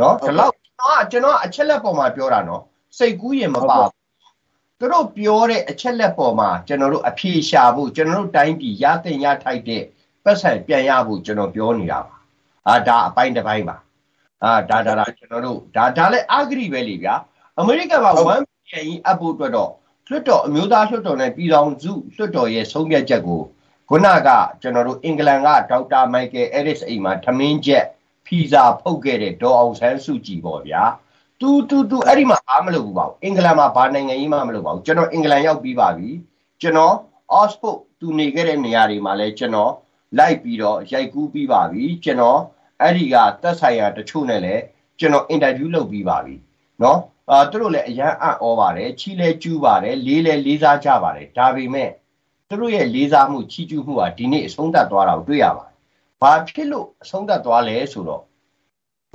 [0.00, 0.54] နော်ဒီလောက်
[1.10, 2.62] ကျွန်တော်အချက်လက်ပေါ်မှာပြောတာနော်
[2.98, 3.78] စိတ်ကူးရင်မပါ
[4.78, 9.82] သူတို့ပြောတဲ့အချက်လက်ပေါ်မှာကျွန်တော်တို့အဖြေရှာဖို့ကျွန်တော်တို့တိုင်းပြည်ရတဲ့ရထိုက်တဲ့
[10.24, 12.16] ပတ်စံပြန်ရဖို့ကျွန်တော်ပြောနေတာပါ
[12.68, 13.76] အာဒါအပိုင်းတစ်ပိုင်းပါ
[14.44, 17.14] အာဒါဒါဒါကျွန်တော်တို့ဒါဒါလည်းအဂရိပဲလေဗျာ
[17.58, 19.70] အမေရိကန်မှာ1ဘီလီယံကြီးအပ်ဖို့အတွက်တော့
[20.08, 23.42] လွှတ်တော်အမျိုးသားလွှတ်တော်နဲ့ပြည်ထောင်စုလွှတ်တော်ရဲ့ဆုံးဖြတ်ချက်ကို
[23.88, 24.28] ခုနက
[24.62, 27.84] ကျွန်တော်တို့အင်္ဂလန်ကဒေါက်တာမိုက်ကယ်အဲရစ်အိမ်မှာထမင်းချက်
[28.26, 30.82] ဖီဇာဖုတ်ခဲ့တဲ့ဒေါ်အောင်ဆန်းစုကြည်ပေါ့ဗျာ
[31.40, 36.08] တူတူတူအဲ့ဒီမှာအားမလုပ်ဘူးပါဘူးအင်္ဂလန်မှာဘာနိုင်ငံကြီးမှမလုပ်ပါဘူးကျွန်တော်အင်္ဂလန်ရောက်ပြီးပါပြီ
[36.60, 36.94] ကျွန်တော်
[37.40, 39.72] Oxford သူနေခဲ့တဲ့နေရာတွေမှာလည်းကျွန်တော်
[40.18, 42.40] လိုက်ပြီးတော့ရိုက်ကူးပြီးပါပြီကျွန်တော်
[42.81, 44.63] အဲ့ဒီကသက်ဆိုင်ရာတချို့နဲ့လည်း
[44.99, 46.35] ကျွန်တော်အင်တာဗျူးလုပ်ပြီးပါပြီ
[46.79, 46.97] เนาะ
[47.31, 51.89] အာသူတို့လည်းအရန်အံ့ဩပါတယ်ချီလဲကျူးပါတယ်လေးလဲလေးစားကြပါတယ်ဒါပေမဲ့
[52.47, 55.75] သူတို့ရဲ့လေးစားမှုချီးကျူးမှုဟာဒီနေ့အဆုံးသတ်သွားတာကိုတွေ့ရပါတယ်
[56.21, 58.23] ဘာဖြစ်လို့အဆုံးသတ်သွားလဲဆိုတော့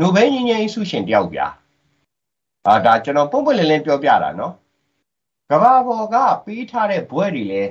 [0.01, 1.47] နိုဘယ်ငြိမ်းချမ်းရေးဆုရှင်တယောက်ဗျာ
[2.67, 4.55] အာဒါကျွန်တော်ပုံပွင့်လင်းလင်းပြောပြတာနော်
[5.51, 7.63] ကဘာပေါ်ကပေးထားတဲ့ဘွဲတွေလဲ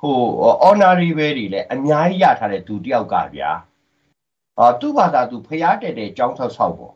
[0.00, 0.16] ဟို
[0.64, 3.50] honorary ပဲတွေလဲအများကြီးရထားတဲ့သူတယောက်ကဗျာ
[4.59, 6.95] အာသူ့ဘာသာသူဖျားတဲ့တဲ့ចောင်းဆောက်ဆောက်ပေါ့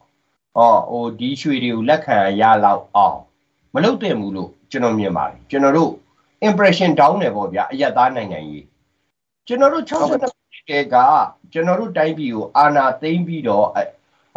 [0.55, 3.19] ဟောဟိုဒီရွှေတွေကိုလက်ခံရလောက်အောင်
[3.73, 5.91] မလုပ်တဲ့ဘူးလို့ကျွန်တော်မြင်ပါတယ်ကျွန်တော်တို့
[6.47, 8.65] impression down တယ်ပေါ့ဗျာအယက်သားနိုင်ငံကြီး
[9.47, 10.95] ကျွန်တော်တို့62တဲက
[11.53, 13.67] ကျွန်တော်တို့တိုင်းပြည်ကိုအာဏာသိမ်းပြီးတော့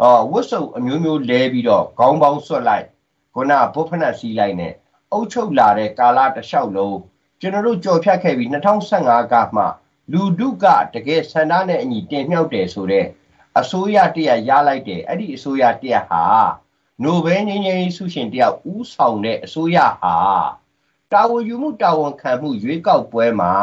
[0.01, 2.85] အော်ဝတ်စုံအမျိုးမျိုးလဲပြီးတော့ခေါင်းပေါင်းဆွတ်လိုက်
[3.33, 4.73] ခုနဘုဖနက်စီးလိုက်နဲ့
[5.11, 6.97] အုတ်ချုပ်လာတဲ့ကာလတစ်လျှောက်လုံး
[7.41, 9.63] ကျွန်တော်တို့ကြော်ဖြတ်ခဲ့ပြီး2015ကမှ
[10.11, 13.07] လူဒုကတကယ်ဆန္ဒနဲ့အညီတင်မြှောက်တယ်ဆိုတော့
[13.59, 16.23] အစိုးရတရရလိုက်တယ်အဲ့ဒီအစိုးရတရဟာ
[17.03, 20.15] နိုဘယ်ငြိမ်းချမ်းရေးဆုရှင်တယောက်ဦးဆောင်တဲ့အစိုးရဟာ
[21.11, 23.53] တာဝန်ယူမှုတာဝန်ခံမှုရွေးကောက်ပွဲမှာ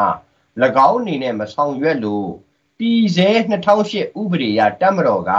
[0.89, 2.29] ၎င်းအနေနဲ့မဆောင်ရွက်လို့
[2.77, 3.29] ပြည်စဲ
[3.77, 5.31] 2008ဥပဒေအရတပ်မတော်က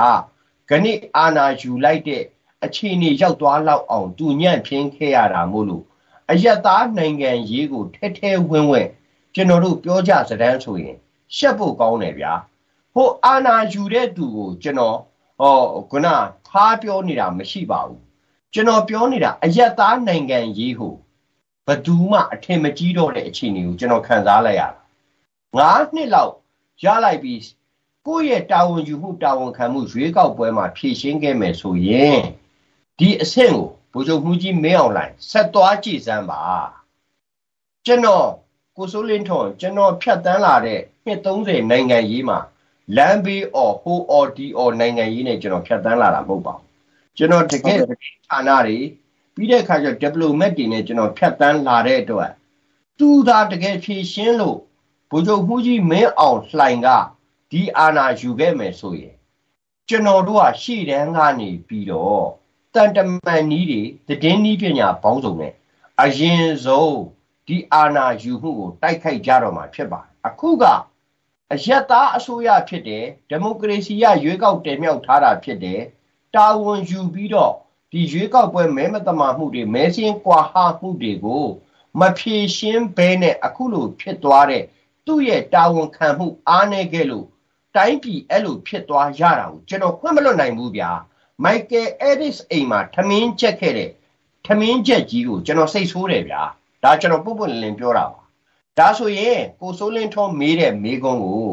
[0.68, 2.22] ဂဏိအာဏာယူလိုက်တဲ့
[2.64, 5.84] အခြေအနေရောက်သွားလောက်အောင်တူညံ့ဖြင်းခဲ့ရတာမို့လို့
[6.30, 8.90] အယက်သားနိုင်ငံရေးကိုထဲထဲဝင်းဝင်း
[9.35, 10.97] ကျွန်တော်တို့ပြောကြစတန်းဆိုရင်
[11.37, 12.33] ရှက်ဖို့ကောင်းတယ်ဗျာ
[12.95, 14.97] ဟိုအာဏာယူတဲ့သူကိုကျွန်တော်
[15.41, 15.57] ဟော
[15.91, 16.09] ခုန
[16.49, 18.01] ဖားပြောနေတာမရှိပါဘူး
[18.53, 20.95] ကျွန်တော်ပြောနေတာအယက်သားနိုင်ငံရေးဟို
[21.66, 24.62] ဘသူမှအထင်မကြီးတော့တဲ့အခြေအနေကိုကျွန်တော်ခံစားလိုက်ရ
[25.59, 26.33] တာ၅နှစ်လောက်
[26.85, 27.41] ရလိုက်ပြီး
[28.07, 32.20] ကိုယ့်ရဲ့တာဝန်ယူမှုတာဝန်ခံမှုရွေးကောက်ပွဲမှာဖြည့်ရှင်းခဲ့မယ်ဆိုရင်
[32.99, 36.43] ဒီအဆင့်ကိုဗိုလ်ချုပ်မှုကြီးမင်းအောင်လှိုင်ဆက်သွားကြည့်စမ်းပါ
[37.87, 38.28] ကျွန်တော်
[38.81, 42.39] ကိုစိုးလင်းထွန်ကျွန်တော်ဖြတ်တန်းလာတဲ့နှစ်30နိုင်ငံရေးမှာ
[42.97, 46.64] လမ်းဘေး or ဟို or ဒီ or နိုင်ငံရေးနဲ့ကျွန်တော်ဖြတ်တန်းလာတာမဟုတ်ပါဘူး
[47.16, 47.78] ကျွန်တော်တကယ်
[48.28, 48.78] ဌာနတွေ
[49.35, 52.31] ပြီးတဲ့အခါကျ diplomat တွေနဲ့ကျွန်တော်ဖြတ်တန်းလာတဲ့အတွက်
[52.99, 54.59] သူသာတကယ်ဖြည့်ရှင်းလို့
[55.11, 56.89] ဗိုလ်ချုပ်မှုကြီးမင်းအောင်လှိုင်က
[57.51, 59.14] ဒီအာဏာယူခဲ့မယ်ဆိုရင်
[59.89, 62.24] ကျွန်တော်တို့ကရှေ့တန်းကနေပြီးတော့
[62.74, 65.53] တန်တမန်နီးတွေတည်င်းနီးပညာပေါင်းစုံနဲ့
[66.03, 67.01] အရင်ဆုံး
[67.51, 70.64] ဒီအာဏာယူမှုကိုတိုက်ခိုက်ကြတော့မှာဖြစ်ပါတယ်အခုက
[71.53, 75.80] အယက်သားအစိုးရဖြစ်တယ်ဒီမိုကရေစီရရွေးကောက်တင်မြှောက်ထားတာဖြစ်တယ်
[76.34, 77.55] တာဝန်ယူပြီးတော့
[77.92, 81.46] ဒီရွေးကောက်ပွဲမဲမတမာမှုတွေမဲစင်းကွာဟမှုတွေကို
[82.01, 84.64] မဖြေရှင်းဘဲနဲ့အခုလိုဖြစ်သွားတဲ့
[85.07, 87.26] သူ့ရဲ့တာဝန်ခံမှုအားနည်းခဲ့လို့
[87.76, 90.90] တိုင်းပြည်အဲ့လိုဖြစ်သွားရတာကိုကျွန်တော်ခွင့်မလွတ်နိုင်ဘူးဗျာ
[91.44, 93.90] မိုက်ကယ်အဲဒစ်အိမ်မှာထမင်းချက်ခဲ့တဲ့
[94.46, 96.42] ထမင်းချက်ကြီးကိုကျွန်တော်စိတ်ဆိုးတယ်ဗျာ
[96.83, 98.20] ဒါကျွန်တော်ပုပ်ပွလင်းလင်းပြောတာပါ
[98.78, 101.51] ဒါဆိုရင်ကိုစိုးလင်းထုံးမေးတဲ့မေးခွန်းကို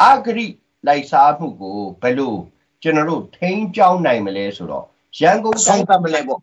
[0.00, 0.46] အာဂရိ
[0.86, 2.34] လိုက်စားမှုကိုဘယ်လို
[2.82, 4.84] ကျွန်တော်တို့ထိန်းကျောင်းနိုင်မလဲဆိုတော့
[5.20, 6.40] ရန်ကုန်ဆုံးသတ်မလဲပေါ့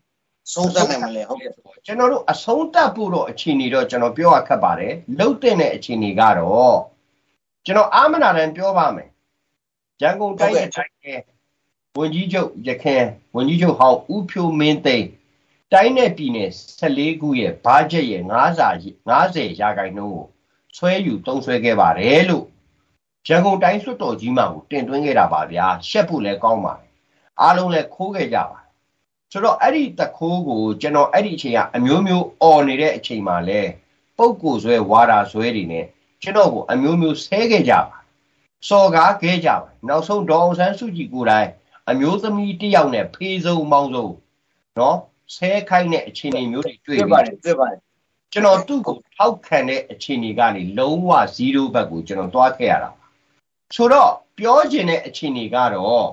[0.53, 1.51] ဆုံးသတ်နိုင်မလဲဟုတ်ကဲ့
[1.85, 6.77] ကျွန်တော်တို့အဆုံးသတ်ဖို့တော့အခြေအနေတော့ကျွန်တော်ပြောရခက်ပါတယ်လှုပ်တဲ့အခြေအနေကတော့
[7.65, 9.09] ကျွန်တော်အာမနာတန်ပြောပါမယ်
[10.01, 11.05] ရန်ကုန်တိုင်းအတိုင်းက
[11.99, 13.03] ဝန်ကြီးချုပ်ရခင်
[13.35, 15.07] ဝန်ကြီးချုပ်ဟောင်းဦးဖြိုးမင်းသိန်း
[15.75, 16.49] တိုင်းနယ်ပြည်နယ်
[16.79, 18.23] 14ခုရဲ့ဘာဂျက်ရဲ့
[18.69, 20.27] 90 90ရာခိုင်နှုန်းကို
[20.77, 22.45] ဆွဲယူတုံးဆွဲခဲ့ပါတယ်လို့
[23.27, 26.91] ရန်ကုန်တိုင်းလွှတ်တော်ကြီးမှကိုတင်သွင်းခဲ့တာပါဗျာရှက်ဖို့လည်းကောင်းပါတယ်
[27.41, 28.59] အားလုံးလည်းခိုးခဲ့ကြပါ
[29.31, 33.61] ဆိုတော့အဲ့ဒီတခိုးကိုကျွန်တော်အဲ့ဒီအချိန်ကအမျိုးမျိုးអော်နေတဲ့အချိန်မှာလဲ
[34.17, 35.85] ပုပ်ကိုဆွဲဝါတာဆွဲတွေနဲ့
[36.21, 37.97] ကျွန်တော်ကိုအမျိုးမျိုးဆဲခဲ့ကြပါ
[38.67, 41.49] စော်ကားခဲ့ကြပါနောက်ဆုံးဒေါအောင်ဆန်းစုကြည်ကိုယ်တိုင်
[41.89, 44.07] အမျိုးသမီးတယောက်နဲ့ဖေးစုံမောင်းစုံ
[44.79, 44.97] နော်
[45.35, 47.79] ဆဲခိုင်းတဲ့အခြေအနေမျိုးတွေတွေ့ပြီပါတယ်တွေ့ပါတယ်
[48.31, 52.89] ကျွန်တော်သူ့ကိုထောက်ခံတဲ့အခြေအနေကနေလုံးဝ0ဘက်ကိုကျွန်တော်တွားခဲ့ရတာ
[53.75, 56.07] ဆိုတော့ပြောချင်တဲ့အခြေအနေကတော့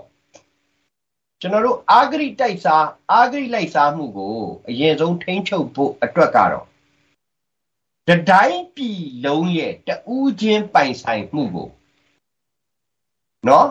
[1.41, 4.37] ကျွန်တော်တို့အာဂရိတိုက်စားအာဂရိလိုက်စားမှုကို
[4.69, 6.67] အရင်ဆုံးထိန်းချုပ်ဖို့အတွက်ကတော့
[8.09, 11.69] တတိုင်းပြည်လုံးရဲ့တူးချင်းပိုင်ဆိုင်မှုကို
[13.49, 13.69] နော်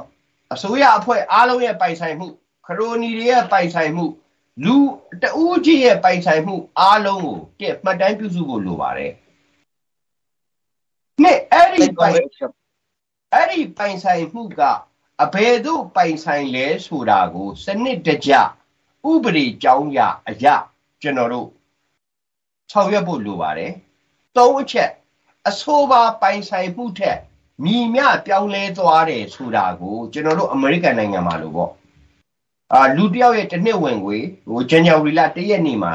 [0.54, 2.28] အစိုးရအဖွဲ့အားလုံးရဲ့ပိုင်ဆိုင်မှု
[2.66, 4.06] ခရိုနီတွေရဲ့ပိုင်ဆိုင်မှု
[4.64, 4.76] လူ
[5.22, 9.14] တူးချင်းရဲ့ပိုင်ဆိုင်မှုအားလုံးကိုကဲမှတ်တမ်းပြုစုဖို့လိုပါတယ်
[11.24, 12.16] နှစ်အဲ့ဒီပိုင်
[13.34, 14.62] အဲ့ဒီပိုင်ဆိုင်မှုက
[15.24, 18.32] အဘယ်သို့ပိုင်ဆိုင်လဲဆိုတာကို စနစ်တကျ
[19.10, 20.56] ဥပဒေကြောင်းရအရာ
[21.02, 21.47] ကျွန်တော်တို့
[22.72, 23.72] ဆောင်ရွက်ဖို့လိုပါတယ်
[24.38, 24.91] သုံးအချက်
[25.49, 27.18] အဆိုပါပိုင်ဆိုင်မှုထက်
[27.64, 31.72] မြည်မြပြောင်းလဲသွားတယ်ဆိုတာကိုကျွန်တော်တို့အမေရိကန်နိုင်ငံမှာလို့ပေါ့
[32.76, 34.18] အာလူတယောက်ရဲ့တစ်နှစ်ဝင်ငွေ
[34.50, 35.94] ဟိုဇန်နဝါရီလ1ရက်နေ့မှာ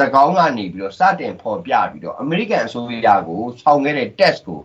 [0.24, 4.60] ၎င်းကနေပြီးတော့စတင်ဖော်ပြပြီးတော့အမေရိကန်အစိုးရကိုဆောင်ခဲ့တဲ့ test ကို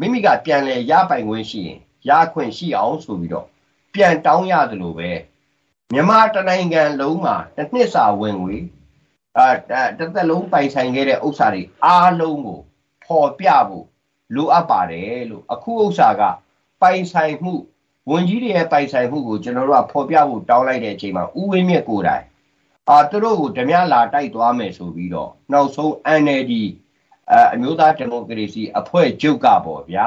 [0.00, 1.78] မိမိကပြန်လဲရပိုင်ခွင့်ရှိရင်
[2.08, 3.46] ရခွင့်ရှိအောင်ဆိုပြီးတော့
[3.94, 5.10] ပြန်တောင်းရတယ်လို့ပဲ
[5.92, 8.56] မြန်မာတနိုင်ငံလုံးမှာတစ်နှစ်စာဝင်ငွေ
[9.38, 9.46] အာ
[9.98, 12.60] တစ်သက်လုံးပိုင်ဆိုင်ခဲ့တဲ့ဥစ္စာတွေအားလုံးကို
[13.06, 13.86] ပေါ်ပြဖို့
[14.34, 16.22] လိုအပ်ပါတယ်လို့အခုဥစ္စာက
[16.82, 17.54] ပိုင်ဆိုင်မှု
[18.08, 22.24] ဝန်ကြီးတွေရဲ့ပိုင်ဆိုင်မှုကိုကျွန်တော်တို့ကဖော်ပြဖို့တောင်းလိုက်တဲ့အချိန်မှာဥဝင်းမြက်ကိုယ်တိုင်
[22.88, 25.92] အာသူတို့ကိုဓမြလာတိုက်သွားမယ်ဆိုပြီးတော့နောက်ဆုံး
[26.22, 26.52] NLD
[27.32, 30.06] အအမျိုးသားဒီမိုကရေစီအဖွဲ့ချုပ်ကပေါ့ဗျာ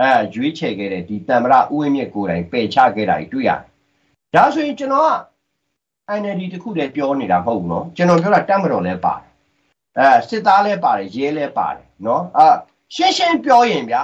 [0.00, 3.60] အဲရွေးချယ်ခဲ့တဲ့ဒီတံမရဥဝင်းမြက်ကိုယ်တိုင်ပယ်ချခဲ့တာတွေ့ရတယ်။
[4.34, 5.12] ဒါဆိုရင်ကျွန်တော်က
[6.20, 9.26] NLD တခုတည်းပြောနေတာမဟုတ်ဘူးနော်ကျွန်တော်ပြောတာတံမတော်လည်းပါတယ်
[9.98, 12.46] အဲစစ်သားလည်းပါတယ်ရဲလည်းပါတယ်နော်အာ
[12.94, 14.02] ရှင်းရှင်းပြောရင်ဗျာ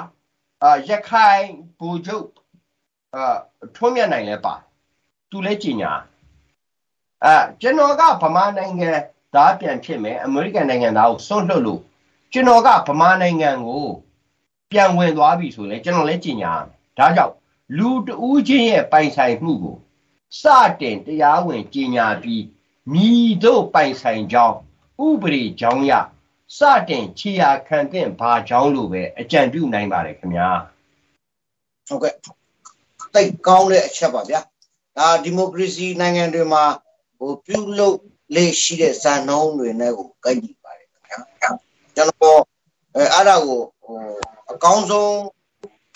[0.62, 1.45] အာရခိုင်
[1.79, 2.26] ဘူချုပ်
[3.19, 3.29] အာ
[3.77, 4.55] ထွန်းမြတ်နိုင်လည်းပါ
[5.31, 5.93] သူလည်းကြည်ညာ
[7.25, 8.91] အာကျွန်တော်ကဗမာနိုင်ငံ
[9.35, 11.81] သားပြန်ဖြစ်မယ်အမေရိကန်နိုင်ငံသားကိုစွန့်လွတ်လို့
[12.33, 13.87] ကျွန်တော်ကဗမာနိုင်ငံကို
[14.73, 16.53] ပြန်ဝင်သွားပြီဆိုရင်ကျွန်တော်လည်းကြည်ညာ
[16.99, 17.35] ဒါကြောင့်
[17.77, 19.77] လူတဦးချင်းရဲ့ပိုင်ဆိုင်မှုကို
[20.41, 20.43] စ
[20.81, 22.45] တင်တရားဝင်ကြည်ညာပြီး
[22.93, 24.57] မြည်တို့ပိုင်ဆိုင်ကြောင်း
[25.07, 25.93] ဥပဒေကြောင်းရ
[26.57, 30.49] စတင်ခြေရာခံတဲ့ဘာကြောင်းလို့ပဲအကြံပြုနိုင်ပါတယ်ခင်ဗျာ
[31.89, 32.14] ဟုတ်ကဲ့
[33.14, 34.40] တိတ်ကောင်းတဲ့အချက်ပါဗျာ
[34.96, 36.64] ဒါဒီမိုကရေစီနိုင်ငံတွေမှာ
[37.18, 37.98] ဟိုပြုလုပ်
[38.34, 41.18] လေရှိတဲ့ဇာနှုံးတွေနဲ့ကိုကိုက်ကြည့်ပါတယ်ခင်ဗျာ
[41.96, 42.40] ကျွန်တော်
[42.94, 43.98] အဲအဲ့ဒါကိုဟို
[44.52, 45.12] အကောင်းဆုံး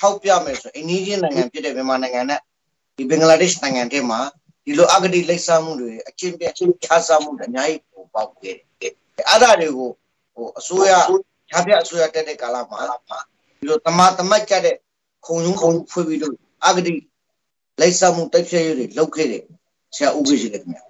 [0.01, 2.41] ထောက်ပြမယ်ဆိုအိန္ဒိယနိုင်ငံဖြစ်တဲ့မြန်မာနိုင်ငံနဲ့
[2.97, 4.21] ဒီဘင်္ဂလားဒေ့ရှ်နိုင်ငံထဲမှာ
[4.65, 8.95] ဒီလိုအဂတိလိုက်စားမှုတွေအချင်းပြအချင်းချစားမှုတွေအများကြီးဟိုပေါက်ခဲ့တယ်
[9.29, 9.91] အဲ့ဒါတွေကို
[10.35, 10.93] ဟိုအစိုးရ
[11.49, 12.79] ဖြားပြအစိုးရတက်တဲ့ကာလမှာ
[13.59, 14.77] ဒီလိုတမတမတ်ကြတဲ့
[15.27, 16.35] ခုံရုံးခုံဖွေးပြီးတော့
[16.67, 16.95] အဂတိ
[17.81, 19.45] လိုက်စားမှုတိုက်ဖြတ်ရေးတွေလုပ်ခဲ့တယ်
[19.95, 20.81] ဆရာဦးကြီးရှိတယ်ခင်ဗျ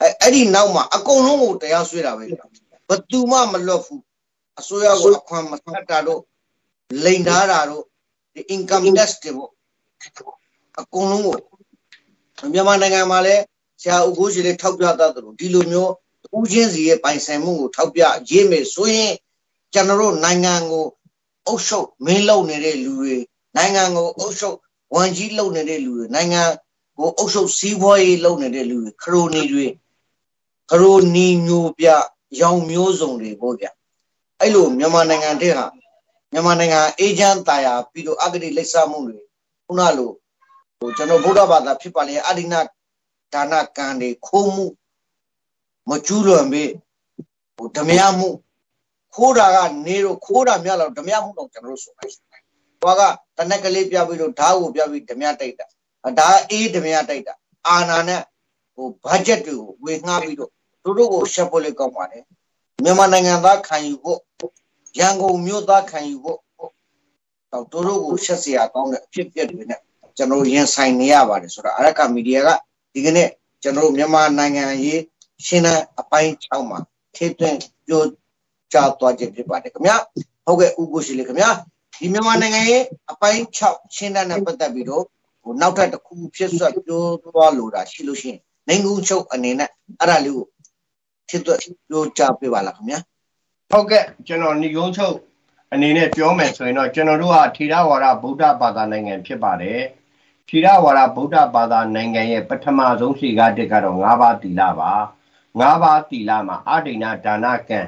[0.00, 2.24] အဲအဲ့ဒီနောက်မှာအကုန်လုံးကိုတရားစွဲတာပဲ
[2.88, 4.02] ဘသူမှမလွတ်ဘူး
[4.60, 6.20] အစိုးရကိုအခွန်မဆက်တာတို့
[7.04, 7.84] လိန်ထားတာတို့
[8.34, 9.50] ဒီ income tax တွေပေါ့
[10.80, 11.36] အကုန်လုံးကို
[12.52, 13.42] မြန်မာနိုင်ငံမှာလည်း
[13.82, 15.92] ဆရာဦးကိုရှိလေးထောက်ပြတတ်တယ်လို့ဒီလိုမျိုး
[16.38, 19.12] ဦးချင်းစီရဲ့ပိုင်ဆိုင်မှုကိုထောက်ပြရေးမယ်ဆိုရင်
[19.72, 20.84] ကျွန်တော်တို့နိုင်ငံကို
[21.46, 23.16] အုပ်ချုပ်မင်းလုပ်နေတဲ့လူတွေ
[23.56, 24.56] နိုင်ငံကိုအုပ်ချုပ်
[24.94, 26.42] ဝန်ကြီးလုပ်နေတဲ့လူတွေနိုင်ငံ
[26.98, 29.66] ကိုအုပ်ချုပ်စီးပွားရေးလုပ်နေတဲ့လူတွေခရိုနီတွေ
[30.70, 31.86] ခရိုနီမျိုးပြ
[32.40, 33.66] ရောင်မျိုးစုံတွေပေါ့ဗျ
[34.40, 35.66] အဲ့လိုမြန်မာနိုင်ငံတည်းဟာ
[36.32, 39.18] မြန်မာနိုင်ငံအေဂျင့်တာယာပြီးတော့အဂတိလက်စားမှုတွေ
[39.66, 40.10] ခုနလို
[40.78, 42.60] ဟိုကျွန်တော်ဗုဒ္ဓဘာသာဖြစ်ပါလေအဒိနာ
[43.32, 44.66] ဒါနကံတွေခိုးမှု
[45.88, 46.70] မကျူးလွန်ပြီး
[47.56, 48.28] ဟိုဓမြမှု
[49.14, 52.10] ခိုးတာကနေတော့ခိုးတာများတော့ဓမြမှုတော့ကျွန်တော်တို့ဆိုလို
[52.82, 53.02] ကွာက
[53.36, 55.66] တနက်ကလေးပြပြီးတော့ဓာတ်ကိုပြပြီးဓမြတိုက်တာ
[56.18, 57.34] ဒါအေးဓမြတိုက်တာ
[57.68, 58.22] အာနာနဲ့
[58.74, 60.50] ဟိုဘတ်ဂျက်တွေကိုဝေငှပြီးတော့
[60.82, 62.18] သူတို့ကိုရှက်ဖို့လေးကောင်းပါလေ
[62.84, 64.20] မြန်မာနိုင်ငံသားခံယူဖို့
[64.98, 66.38] ရန်ကုန်မြို့သားခံယူဖို့
[67.52, 69.80] တော့သူတို့ကိုရှက်စရာကောင်းတဲ့အဖြစ်အပျက်တွေနဲ့
[70.16, 72.48] ကျွန်တော်ရင်ဆိုင်နေရပါတယ်ဆိုတော့အရက်ကမီဒီယာက
[72.92, 73.28] ဒီကနေ့
[73.62, 75.00] ကျွန်တော်မြန်မာနိုင်ငံရေး
[75.46, 76.78] ရှင်းတဲ့အပိုင်း6မှာ
[77.16, 78.02] ထိသွင်းပြော
[78.72, 79.96] ကြားသွားခြင်းဖြစ်ပါတယ်ခင်ဗျာ
[80.44, 81.50] ဟုတ်ကဲ့ဥက္ကိုရှိလေခင်ဗျာ
[82.00, 85.04] ဒီမြန်မာနိုင်ငံရဲ့အပိုင်း6ရှင်းတဲ့နဲ့ပတ်သက်ပြီးတော့
[85.42, 88.38] ဟိုနောက်ထပ်တစ်ခုဖြစ်ဆွပြောသွားလို့တာရှိလို့ရှိရင်
[88.68, 89.70] နိုင်ငံချုပ်အနေနဲ့
[90.00, 90.46] အဲ့ဒါလေးကို
[91.28, 92.98] ဖြစ်သွင်းပြောကြားပေးပါလားခင်ဗျာ
[93.70, 95.16] ဟုတ်ကဲ့ကျွန်တော်ညီကုန်းချုပ်
[95.72, 99.80] အနေနဲ့ပြောမယ်ဆိုရင်တော့ကျွန်တော်တို့ဟာထေရဝါဒဗုဒ္ဓဘာသာနိုင်ငံဖြစ်ပါတယ်
[100.48, 104.92] ထေရဝါဒဗုဒ္ဓဘာသာနိုင်ငံရဲ့ပထမဆုံးရှိကားတစ်ကတော့၅ပါးတီလာပါ
[105.60, 107.80] ၅ပါးတီလာမှာအဒိဏဒါနကံ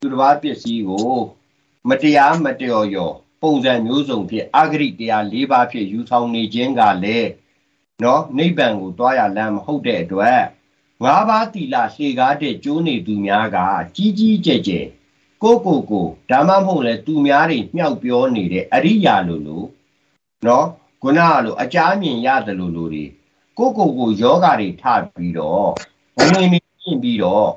[0.00, 1.14] သူတစ်ပါးပစ္စည်းကို
[1.88, 3.12] မတရားမတော်ရော
[3.44, 7.30] ပုံစံမျိုးစုံဖြင့်အဂရိတရား၄ပါးဖြင့်ယူဆောင်နေခြင်းကလည်း
[8.02, 10.42] နော်နိဗ္ဗာန်ကိုတွားရလမ်းမဟုတ်တဲ့အတွက်
[11.04, 13.58] ငါးပါးတီလာရှေကားတဲ့ကျိုးနေသူများက
[13.96, 14.86] ကြီးကြီးကျယ်ကျယ်
[15.42, 19.62] ကိုကိုကိုဒါမှမဟုတ်လဲသူများတွေမြှောက်ပြောနေတဲ့အရိယာလိုလို
[20.46, 20.66] နော်
[21.02, 23.04] ခုနကလိုအကြမ်းမြင်ရတယ်လို့လို့တွေ
[23.58, 24.84] ကိုကိုကိုယောဂါတွေထ
[25.14, 25.70] ပြီးတော့
[26.16, 26.56] ဝင်ဝင်မြ
[26.90, 27.48] င်ပြီးတော့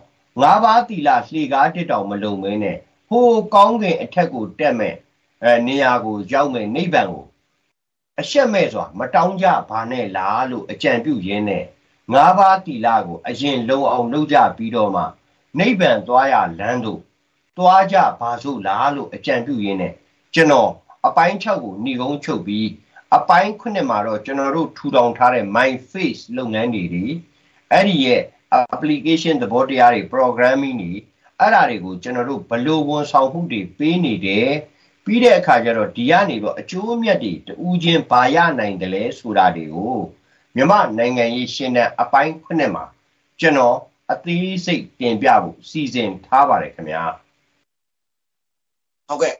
[0.42, 2.78] ငါးပါးတီလာလှေကားတစ်တောင်မလုံမင်းနဲ့
[3.10, 4.96] ဟိုကောင်းကင်အထက်ကိုတက်မဲ့
[5.44, 7.26] အဲနေရာကိုရောက်မဲ့နိဗ္ဗာန်ကို
[8.20, 11.64] အရှက်မဲ့စွာမတောင်းကြပါနဲ့လားလို့အကြံပြုရင်းနဲ့
[12.14, 15.04] ငါးပါးတီလာကိုအရင်လုံအောင်လုပ်ကြပြီးတော့မှ
[15.60, 17.02] နိဗ္ဗာန်သွားရလမ်းတို့
[17.58, 19.94] သွားကြပါစို့လားလို့အကြံပြုရင်းနဲ့
[20.34, 20.72] ကျွန်တော်
[21.08, 22.68] အပိုင်း6ကိုညီကုန်းချုပ်ပြီး
[23.16, 27.06] အပိုင်း9မှာတော့ကျွန်တော်တို့ထူထောင်ထားတဲ့ my face လုပ်ငန်းတွေဒီ
[27.72, 28.22] အဲ့ဒီရဲ့
[28.74, 30.94] application သဘောတရားတွေ programming တွေ
[31.40, 34.50] အဲ့ဒါတွေကိုကျွန်တော်တို့ဘလို့ဝန်ဆောင်မှုတွေပေးနေတယ်
[35.08, 39.97] ပြီးတဲ့အခါကျတော့ဒီကနေတော့အကျိုးအမြတ်တွေတူးချင်းဘာရနိုင်တယ်လဲဆိုတာတွေကို
[40.55, 42.86] မြမနိုင်ငံရေးရှင်းတဲ့အပိုင်း9မှာ
[43.39, 43.78] ကျွန်တော်
[44.12, 47.03] အသေးစိတ်တင်ပြဖို့စီစဉ်ထားပါတယ်ခင်ဗျာ
[49.08, 49.36] ဟုတ်ကဲ့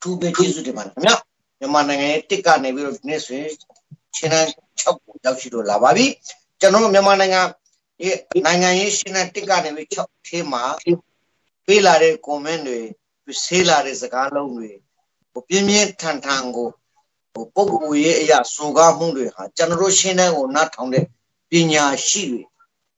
[0.00, 1.14] သူပဲကျေးဇူးတင်ပါတယ်ခင်ဗျာ
[1.58, 3.52] မြန်မာနိုင်ငံရဲ့တစ်ကနေပြီးတော့ဒီနေ့ဆိုရင်
[4.16, 4.48] ချင်းတန်း
[4.80, 6.06] 6ကိုရောက်ရှိလို့လာပါပြီ
[6.60, 7.40] ကျွန်တော်မြန်မာနိုင်ငံ
[8.04, 10.62] ရဲ့နိုင်ငံရေးရှင်းတဲ့တစ်ကနေပြီး6ထဲမှာ
[11.66, 12.80] ပေးလာတဲ့ comment တွေ
[13.42, 14.70] ဆေးလာတဲ့စကားလုံးတွေ
[15.32, 16.68] ဟိုပြင်းပြင်းထန်ထန်ကို
[17.34, 21.04] ဟိုပုံကိုရေးအရာစုကားမှုတွေဟာကျွန်တော်တို့ရှင်းတဲ့ကိုနားထောင်တဲ့
[21.50, 22.42] ပညာရှိတွေ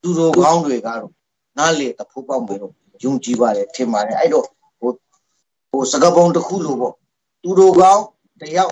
[0.03, 1.12] သူတို့ကောင်းတွေကတော့
[1.59, 2.72] နားလေတဖိုးပေါက်ပြီးတော့
[3.05, 4.47] ယုံကြည်ပါတယ်ထင်ပါတယ်အဲ့တော့
[4.81, 4.91] ဟို
[5.70, 6.95] ဟိုစကားပုံတစ်ခုလိုပေါ့
[7.43, 8.05] သူတို့ကောင်း
[8.41, 8.70] တယောက်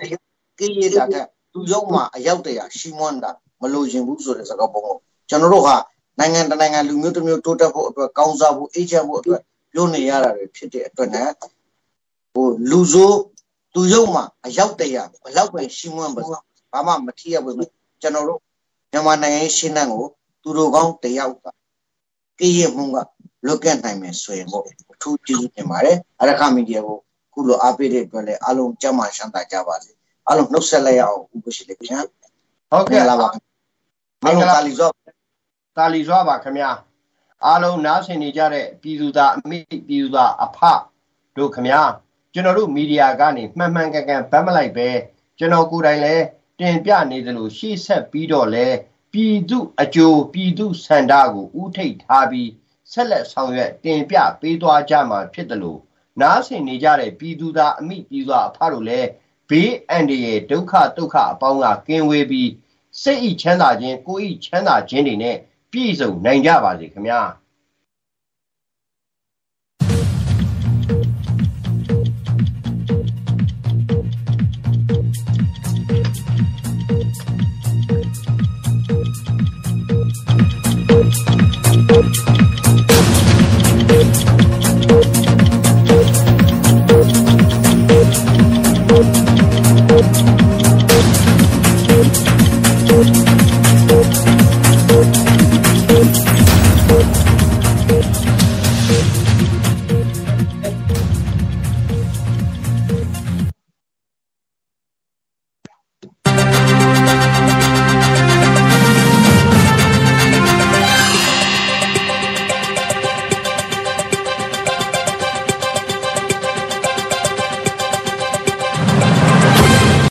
[0.58, 1.14] ကိရတာက
[1.52, 3.30] သူရုံမှာအယောက်တရာရှီမွန်တာ
[3.60, 4.96] မလို့ရင်ဘူးဆိုတဲ့စကားပုံကို
[5.28, 5.76] ကျွန်တော်တို့ဟာ
[6.18, 9.40] နိုင်ငံတနိုင်ငံလူမျိုးတစ်မျိုးတိုးတက်ဖို့အတွက်ကောင်းစားဖို့အေးချမ်းဖို့အတွက်
[9.74, 11.30] ပြောနေရတာတွေဖြစ်တဲ့အတွက်နဲ့
[12.32, 13.20] ဟိုလူဆိုး
[13.74, 16.22] သူရုံမှာအရောက်တရဘလောက်ပဲရှင်းဝန်းပါ
[16.72, 17.56] ဘာမှမထီရဘူး
[18.02, 18.40] ကျွန်တော်တို့
[18.92, 20.04] မြန်မာနိုင်ငံရှင်းနှံကို
[20.42, 21.46] သူတို့ကောင်းတယောက်က
[22.38, 22.96] ကိရမှုက
[23.46, 26.98] လွတ်ကဲနိုင်မယ်ဆိုရင်ပေါ့အထူးကျေးဇူးတင်ပါတယ်အရခမီဒီယာကို
[27.32, 29.90] ခုလိုအားပေးတဲ့အတွက်လည်းအားလုံးကြမ်းမှရှမ်းသာကြပါစေ
[30.26, 32.00] အားလုံးနှုတ်ဆက်လိုက်ရအောင်ဥပရှိလေးခင်ဗျာ
[32.70, 33.28] ဟုတ်ကဲ့လာပါ
[34.24, 34.90] မင်္ဂလာပါလီဇော
[35.76, 36.70] တာလီစွာပါခင်ဗျာ
[37.46, 40.58] အားလုံးနားဆင်နေကြတဲ့ပြည်သူသားအမိပြည်သူသားအဖ
[41.36, 41.82] တို့ခင်ဗျာ
[42.32, 44.88] ကျွန်တော်တို့မီဒီယာကနေမှန်မှန်ကန်ကန်ဗတ်မလိုက်ပဲ
[45.38, 46.24] ကျွန်တော်ကိုယ်တိုင်လည်း
[46.60, 48.66] တင်ပြနေသလိုရှေ့ဆက်ပြီးတော့လဲ
[49.12, 52.50] ပြည်သူအကျိုးပြည်သူစန္ဒကိုဥထိတ်ထားပြီး
[52.92, 55.80] ဆက်လက်ဆောင်ရွက်တင်ပြပေးသွားကြမှာဖြစ်တယ်လို့
[56.20, 59.08] နားဆင်နေကြတဲ့ပြည်သူသားအမိပြည်သူသားအဖတို့လည်း
[59.50, 62.50] ဘေးအန္တရာယ်ဒုက္ခဒုက္ခအပေါင်းကကင်းဝေးပြီး
[63.02, 65.36] စိတ်ဤချမ်းသာခြင်းကိုယ်ဤချမ်းသာခြင်းတွေနဲ့
[65.74, 67.20] ပြည့်စုံနိုင်ကြပါစေခင်ဗျာ